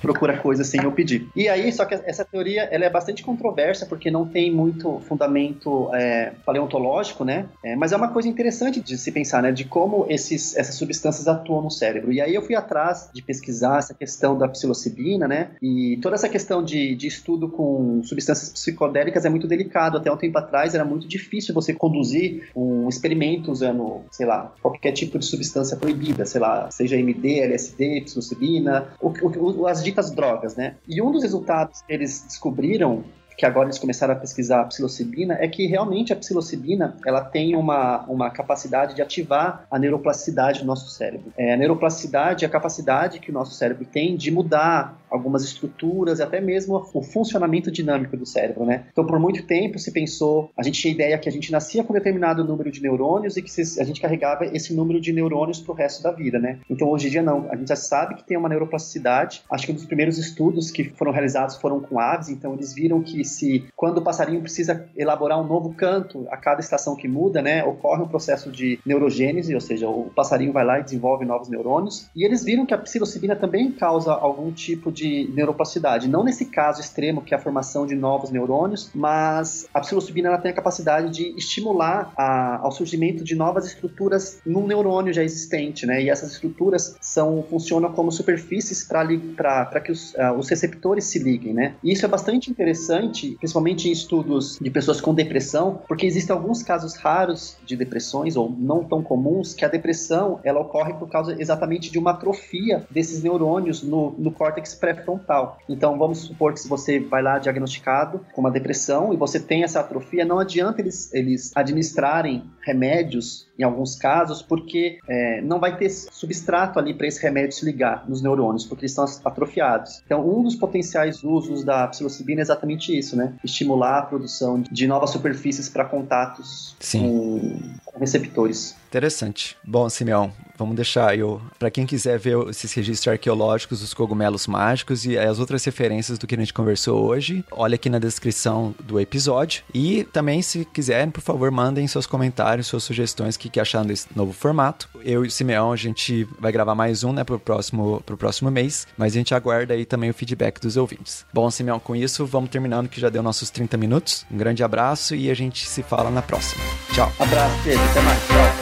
procura 0.01 0.37
coisas 0.37 0.67
sem 0.67 0.83
eu 0.83 0.93
pedir. 0.93 1.29
E 1.35 1.49
aí, 1.49 1.73
só 1.73 1.85
que 1.85 1.95
essa 1.95 2.25
teoria 2.25 2.63
ela 2.65 2.85
é 2.85 2.91
bastante 2.91 3.23
controversa 3.23 3.87
porque 3.87 4.11
não 4.11 4.27
tem 4.27 4.53
muito 4.53 5.01
fundamento 5.09 5.91
é, 5.95 6.33
paleontológico, 6.45 7.25
né? 7.25 7.47
É, 7.65 7.77
mas 7.77 7.93
é 7.93 7.97
uma 7.97 8.09
coisa 8.09 8.29
interessante 8.29 8.81
de 8.81 8.99
se 8.99 9.13
pensar, 9.13 9.43
né? 9.43 9.53
De 9.53 9.65
como 9.65 10.07
esses, 10.09 10.57
essas 10.57 10.75
substâncias 10.75 11.29
atuam 11.29 11.63
no 11.63 11.71
cérebro. 11.71 12.13
E 12.13 12.21
aí 12.21 12.35
eu 12.35 12.43
fui 12.43 12.55
atrás 12.55 13.11
de 13.13 13.23
pesquisar 13.23 13.79
essa 13.79 13.95
questão 13.95 14.37
da 14.37 14.49
psilocibina, 14.49 15.27
né? 15.29 15.51
E 15.63 15.99
toda 16.03 16.15
essa 16.15 16.29
questão 16.29 16.63
de, 16.63 16.95
de 16.95 17.07
estudo 17.07 17.49
com 17.49 18.03
substâncias 18.05 18.51
psicodélicas 18.51 19.25
é 19.25 19.29
muito 19.29 19.47
delicado. 19.47 19.99
Até 19.99 20.11
um 20.11 20.17
tempo 20.17 20.39
atrás 20.39 20.75
era 20.75 20.85
muito 20.85 21.07
difícil 21.07 21.55
você 21.55 21.73
conduzir 21.73 22.51
um 22.55 22.89
experimento 22.89 23.51
usando, 23.51 24.03
sei 24.11 24.27
lá, 24.27 24.53
qualquer 24.61 24.93
tipo 24.93 25.19
de 25.19 25.25
substância 25.25 25.77
proibida, 25.77 26.25
sei 26.27 26.41
lá, 26.41 26.71
seja 26.71 26.97
MD, 26.97 27.41
LSD, 27.41 27.62
LSD, 27.63 28.03
psilocibina, 28.03 28.89
o, 29.01 29.13
o, 29.39 29.67
as 29.67 29.83
ditas 29.83 30.11
drogas, 30.11 30.57
né? 30.57 30.77
E 30.89 31.01
um 31.01 31.11
dos 31.11 31.23
resultados 31.23 31.83
que 31.83 31.93
eles 31.93 32.25
descobriram 32.27 33.05
que 33.37 33.47
agora 33.47 33.67
eles 33.67 33.79
começaram 33.79 34.15
a 34.15 34.17
pesquisar 34.17 34.61
a 34.61 34.65
psilocibina, 34.65 35.35
é 35.41 35.49
que 35.49 35.67
realmente 35.67 36.13
a 36.13 36.17
psilocibina 36.17 36.97
ela 37.07 37.21
tem 37.21 37.57
uma, 37.57 38.05
uma 38.07 38.31
capacidade 38.31 38.95
de 38.95 39.03
ativar 39.03 39.67
a 39.71 39.79
neuroplasticidade 39.79 40.61
do 40.61 40.67
nosso 40.67 40.91
cérebro. 40.91 41.33
É, 41.37 41.55
a 41.55 41.57
neuroplasticidade 41.57 42.45
é 42.45 42.49
a 42.49 42.51
capacidade 42.51 43.19
que 43.19 43.31
o 43.31 43.35
nosso 43.35 43.55
cérebro 43.55 43.85
tem 43.85 44.17
de 44.17 44.31
mudar 44.31 44.99
algumas 45.11 45.45
estruturas 45.45 46.19
e 46.19 46.23
até 46.23 46.41
mesmo 46.41 46.87
o 46.93 47.03
funcionamento 47.03 47.71
dinâmico 47.71 48.17
do 48.17 48.25
cérebro, 48.25 48.65
né? 48.65 48.85
Então, 48.91 49.07
por 49.07 49.19
muito 49.19 49.47
tempo 49.47 49.79
se 49.79 49.93
pensou, 49.93 50.51
a 50.57 50.63
gente 50.63 50.81
tinha 50.81 50.93
a 50.93 50.95
ideia 50.95 51.19
que 51.19 51.29
a 51.29 51.33
gente 51.33 51.53
nascia 51.53 51.85
com 51.85 51.93
determinado 51.93 52.45
número 52.45 52.71
de 52.71 52.81
neurônios 52.81 53.37
e 53.37 53.43
que 53.43 53.51
a 53.79 53.85
gente 53.85 54.01
carregava 54.01 54.47
esse 54.47 54.75
número 54.75 55.01
de 55.01 55.13
neurônios 55.13 55.61
para 55.61 55.73
o 55.73 55.75
resto 55.75 56.03
da 56.03 56.11
vida, 56.11 56.39
né? 56.39 56.59
Então, 56.69 56.89
hoje 56.89 57.09
em 57.09 57.11
dia 57.11 57.23
não, 57.23 57.51
a 57.51 57.57
gente 57.57 57.69
já 57.69 57.77
sabe 57.77 58.15
que 58.15 58.25
tem 58.25 58.37
uma 58.37 58.49
neuroplasticidade. 58.49 59.43
Acho 59.51 59.67
que 59.67 59.73
um 59.73 59.75
dos 59.75 59.85
primeiros 59.85 60.19
estudos 60.19 60.71
que 60.71 60.85
foram 60.85 61.13
realizados 61.13 61.57
foram 61.57 61.81
com 61.81 61.99
aves, 61.99 62.29
então 62.29 62.55
eles 62.55 62.73
viram 62.73 63.03
que 63.03 63.22
se 63.25 63.67
quando 63.77 63.99
o 63.99 64.03
passarinho 64.03 64.41
precisa 64.41 64.89
elaborar 64.97 65.41
um 65.41 65.47
novo 65.47 65.75
canto 65.75 66.27
a 66.31 66.37
cada 66.37 66.61
estação 66.61 66.97
que 66.97 67.07
muda, 67.07 67.43
né, 67.43 67.65
ocorre 67.65 68.03
um 68.03 68.09
processo 68.09 68.51
de 68.51 68.79
neurogênese, 68.85 69.55
ou 69.55 69.61
seja, 69.61 69.89
o 69.89 70.11
passarinho 70.15 70.53
vai 70.53 70.65
lá 70.65 70.81
e 70.81 70.85
desenvolve 70.85 71.25
novos 71.25 71.49
neurônios. 71.49 72.09
E 72.17 72.25
eles 72.25 72.45
viram 72.45 72.65
que 72.65 72.75
a 72.75 72.79
psilocibina 72.79 73.37
também 73.37 73.71
causa 73.71 74.13
algum 74.13 74.51
tipo 74.51 74.91
de 74.91 75.03
de 75.03 75.29
neuroplasticidade. 75.35 76.09
Não 76.09 76.23
nesse 76.23 76.47
caso 76.47 76.81
extremo, 76.81 77.23
que 77.23 77.35
é 77.35 77.37
a 77.37 77.41
formação 77.41 77.85
de 77.87 77.95
novos 77.97 78.31
neurônios, 78.31 78.91
mas 78.95 79.69
a 79.75 79.81
psilocibina 79.81 80.29
ela 80.29 80.39
tem 80.39 80.53
a 80.53 80.55
capacidade 80.55 81.11
de 81.11 81.37
estimular 81.37 82.13
a, 82.17 82.59
ao 82.63 82.71
surgimento 82.71 83.25
de 83.25 83.35
novas 83.35 83.67
estruturas 83.67 84.41
num 84.47 84.67
neurônio 84.67 85.13
já 85.13 85.25
existente, 85.25 85.85
né? 85.85 86.01
E 86.03 86.09
essas 86.09 86.33
estruturas 86.33 86.97
são, 87.01 87.45
funcionam 87.51 87.93
como 87.93 88.13
superfícies 88.13 88.87
para 88.87 89.81
que 89.81 89.91
os, 89.91 90.15
uh, 90.15 90.33
os 90.39 90.49
receptores 90.49 91.05
se 91.05 91.19
liguem, 91.19 91.53
né? 91.53 91.75
E 91.83 91.93
isso 91.93 92.07
é 92.07 92.09
bastante 92.09 92.51
interessante, 92.51 93.12
principalmente 93.39 93.89
em 93.89 93.93
estudos 93.93 94.59
de 94.61 94.71
pessoas 94.71 95.01
com 95.01 95.13
depressão, 95.13 95.83
porque 95.89 96.07
existem 96.07 96.35
alguns 96.35 96.63
casos 96.63 96.95
raros 96.97 97.57
de 97.67 97.77
depressões, 97.77 98.37
ou 98.37 98.51
não 98.51 98.85
tão 98.85 99.03
comuns, 99.03 99.55
que 99.55 99.65
a 99.65 99.69
depressão 99.69 100.39
ela 100.45 100.61
ocorre 100.61 100.95
por 100.95 101.09
causa 101.09 101.35
exatamente 101.41 101.91
de 101.91 101.99
uma 101.99 102.13
atrofia 102.13 102.87
desses 102.91 103.23
neurônios 103.23 103.83
no, 103.83 104.15
no 104.19 104.31
córtex 104.31 104.75
pré 104.75 104.93
pré-frontal. 104.93 105.59
Então, 105.69 105.99
vamos 105.99 106.19
supor 106.19 106.53
que 106.53 106.61
se 106.61 106.69
você 106.69 107.01
vai 107.01 107.23
lá 107.23 107.39
diagnosticado 107.39 108.25
com 108.33 108.41
uma 108.41 108.51
depressão 108.51 109.13
e 109.13 109.17
você 109.17 109.41
tem 109.41 109.65
essa 109.65 109.81
atrofia, 109.81 110.25
não 110.25 110.39
adianta 110.39 110.81
eles, 110.81 111.13
eles 111.13 111.53
administrarem 111.55 112.45
remédios, 112.63 113.47
em 113.59 113.63
alguns 113.63 113.97
casos, 113.97 114.43
porque 114.43 114.99
é, 115.09 115.41
não 115.43 115.61
vai 115.61 115.77
ter 115.77 115.91
substrato 115.91 116.79
ali 116.79 116.95
para 116.95 117.07
esse 117.07 117.23
remédio 117.23 117.53
se 117.53 117.65
ligar 117.65 118.09
nos 118.09 118.23
neurônios, 118.23 118.65
porque 118.65 118.85
eles 118.85 118.93
estão 118.93 119.05
atrofiados. 119.25 120.03
Então, 120.07 120.27
um 120.27 120.43
dos 120.43 120.55
potenciais 120.55 121.23
usos 121.23 121.65
da 121.65 121.87
psilocibina 121.89 122.41
é 122.41 122.43
exatamente 122.43 122.97
isso, 122.97 123.17
né? 123.17 123.35
Estimular 123.45 123.99
a 123.99 124.03
produção 124.03 124.63
de 124.71 124.87
novas 124.87 125.11
superfícies 125.11 125.69
para 125.69 125.85
contatos 125.85 126.77
com, 126.93 127.59
com 127.85 127.99
receptores. 127.99 128.77
Interessante. 128.93 129.57
Bom, 129.65 129.89
Simeão, 129.89 130.31
vamos 130.59 130.77
deixar 130.77 131.19
eu 131.19 131.41
para 131.59 131.71
quem 131.71 131.87
quiser 131.87 132.19
ver 132.19 132.37
esses 132.51 132.71
registros 132.75 133.11
arqueológicos 133.11 133.81
dos 133.81 133.95
cogumelos 133.95 134.47
mágicos 134.47 135.07
e 135.07 135.17
as 135.17 135.39
outras 135.39 135.65
referências 135.65 136.19
do 136.19 136.27
que 136.27 136.35
a 136.35 136.39
gente 136.39 136.53
conversou 136.53 137.03
hoje, 137.03 137.43
olha 137.51 137.77
aqui 137.77 137.89
na 137.89 137.99
descrição 137.99 138.75
do 138.81 139.01
episódio 139.01 139.65
e 139.73 140.05
também 140.05 140.43
se 140.43 140.67
quiserem, 140.67 141.11
por 141.11 141.23
favor, 141.23 141.51
mandem 141.51 141.87
seus 141.87 142.07
comentários, 142.07 142.67
suas 142.67 142.85
sugestões 142.85 143.39
que, 143.39 143.49
que 143.49 143.59
acharam 143.59 143.87
desse 143.87 144.09
novo 144.15 144.35
formato. 144.35 144.91
Eu 145.03 145.25
e 145.25 145.29
o 145.29 145.31
Simeão 145.31 145.73
a 145.73 145.77
gente 145.77 146.29
vai 146.39 146.53
gravar 146.53 146.75
mais 146.75 147.03
um, 147.03 147.15
né, 147.15 147.25
pro 147.25 147.39
próximo 147.39 148.03
pro 148.05 148.19
próximo 148.19 148.51
mês, 148.51 148.87
mas 148.99 149.15
a 149.15 149.17
gente 149.17 149.35
aguarda 149.35 149.73
aí 149.73 149.87
também 149.87 150.11
o 150.11 150.15
feedback 150.15 150.61
dos 150.61 150.77
ouvintes. 150.77 151.25
Bom, 151.33 151.51
Simeão, 151.51 151.81
com 151.81 151.97
isso 151.97 152.27
vamos 152.27 152.51
terminando 152.51 152.91
que 152.91 153.01
já 153.01 153.09
deu 153.09 153.23
nossos 153.23 153.49
30 153.49 153.79
minutos. 153.79 154.27
Um 154.31 154.37
grande 154.37 154.63
abraço 154.63 155.15
e 155.15 155.31
a 155.31 155.35
gente 155.35 155.67
se 155.67 155.83
fala 155.83 156.11
na 156.11 156.21
próxima. 156.21 156.63
Tchau. 156.93 157.11
Abraço, 157.19 157.57
Pedro. 157.65 157.83
Até 157.85 158.03
mais. 158.03 158.21
Tchau. 158.27 158.62